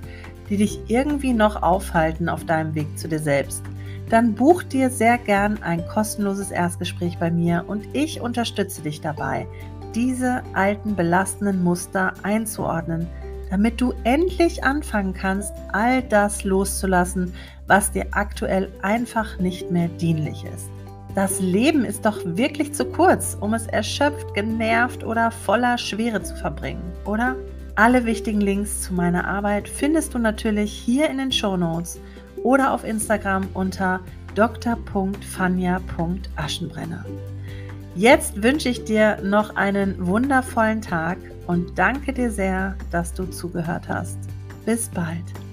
die 0.48 0.56
dich 0.56 0.80
irgendwie 0.88 1.34
noch 1.34 1.62
aufhalten 1.62 2.30
auf 2.30 2.46
deinem 2.46 2.74
Weg 2.74 2.98
zu 2.98 3.06
dir 3.06 3.18
selbst, 3.18 3.62
dann 4.08 4.34
buch 4.34 4.62
dir 4.62 4.88
sehr 4.88 5.18
gern 5.18 5.62
ein 5.62 5.86
kostenloses 5.88 6.50
Erstgespräch 6.50 7.18
bei 7.18 7.30
mir 7.30 7.64
und 7.66 7.86
ich 7.92 8.22
unterstütze 8.22 8.80
dich 8.80 9.02
dabei, 9.02 9.46
diese 9.94 10.42
alten 10.54 10.96
belastenden 10.96 11.62
Muster 11.62 12.14
einzuordnen, 12.22 13.06
damit 13.50 13.78
du 13.78 13.92
endlich 14.04 14.64
anfangen 14.64 15.12
kannst, 15.12 15.52
all 15.72 16.02
das 16.02 16.44
loszulassen, 16.44 17.34
was 17.66 17.92
dir 17.92 18.06
aktuell 18.12 18.70
einfach 18.80 19.38
nicht 19.38 19.70
mehr 19.70 19.88
dienlich 19.88 20.44
ist. 20.44 20.73
Das 21.14 21.40
Leben 21.40 21.84
ist 21.84 22.04
doch 22.04 22.18
wirklich 22.24 22.74
zu 22.74 22.86
kurz, 22.86 23.36
um 23.40 23.54
es 23.54 23.68
erschöpft, 23.68 24.34
genervt 24.34 25.04
oder 25.04 25.30
voller 25.30 25.78
Schwere 25.78 26.20
zu 26.22 26.34
verbringen, 26.34 26.82
oder? 27.04 27.36
Alle 27.76 28.04
wichtigen 28.04 28.40
Links 28.40 28.82
zu 28.82 28.94
meiner 28.94 29.26
Arbeit 29.26 29.68
findest 29.68 30.14
du 30.14 30.18
natürlich 30.18 30.72
hier 30.72 31.10
in 31.10 31.18
den 31.18 31.32
Show 31.32 31.56
Notes 31.56 32.00
oder 32.42 32.72
auf 32.72 32.84
Instagram 32.84 33.46
unter 33.54 34.00
dr.fanja.aschenbrenner. 34.34 37.04
Jetzt 37.96 38.42
wünsche 38.42 38.68
ich 38.68 38.82
dir 38.84 39.18
noch 39.22 39.54
einen 39.54 40.04
wundervollen 40.04 40.82
Tag 40.82 41.18
und 41.46 41.78
danke 41.78 42.12
dir 42.12 42.30
sehr, 42.30 42.76
dass 42.90 43.14
du 43.14 43.26
zugehört 43.26 43.88
hast. 43.88 44.18
Bis 44.64 44.88
bald. 44.88 45.43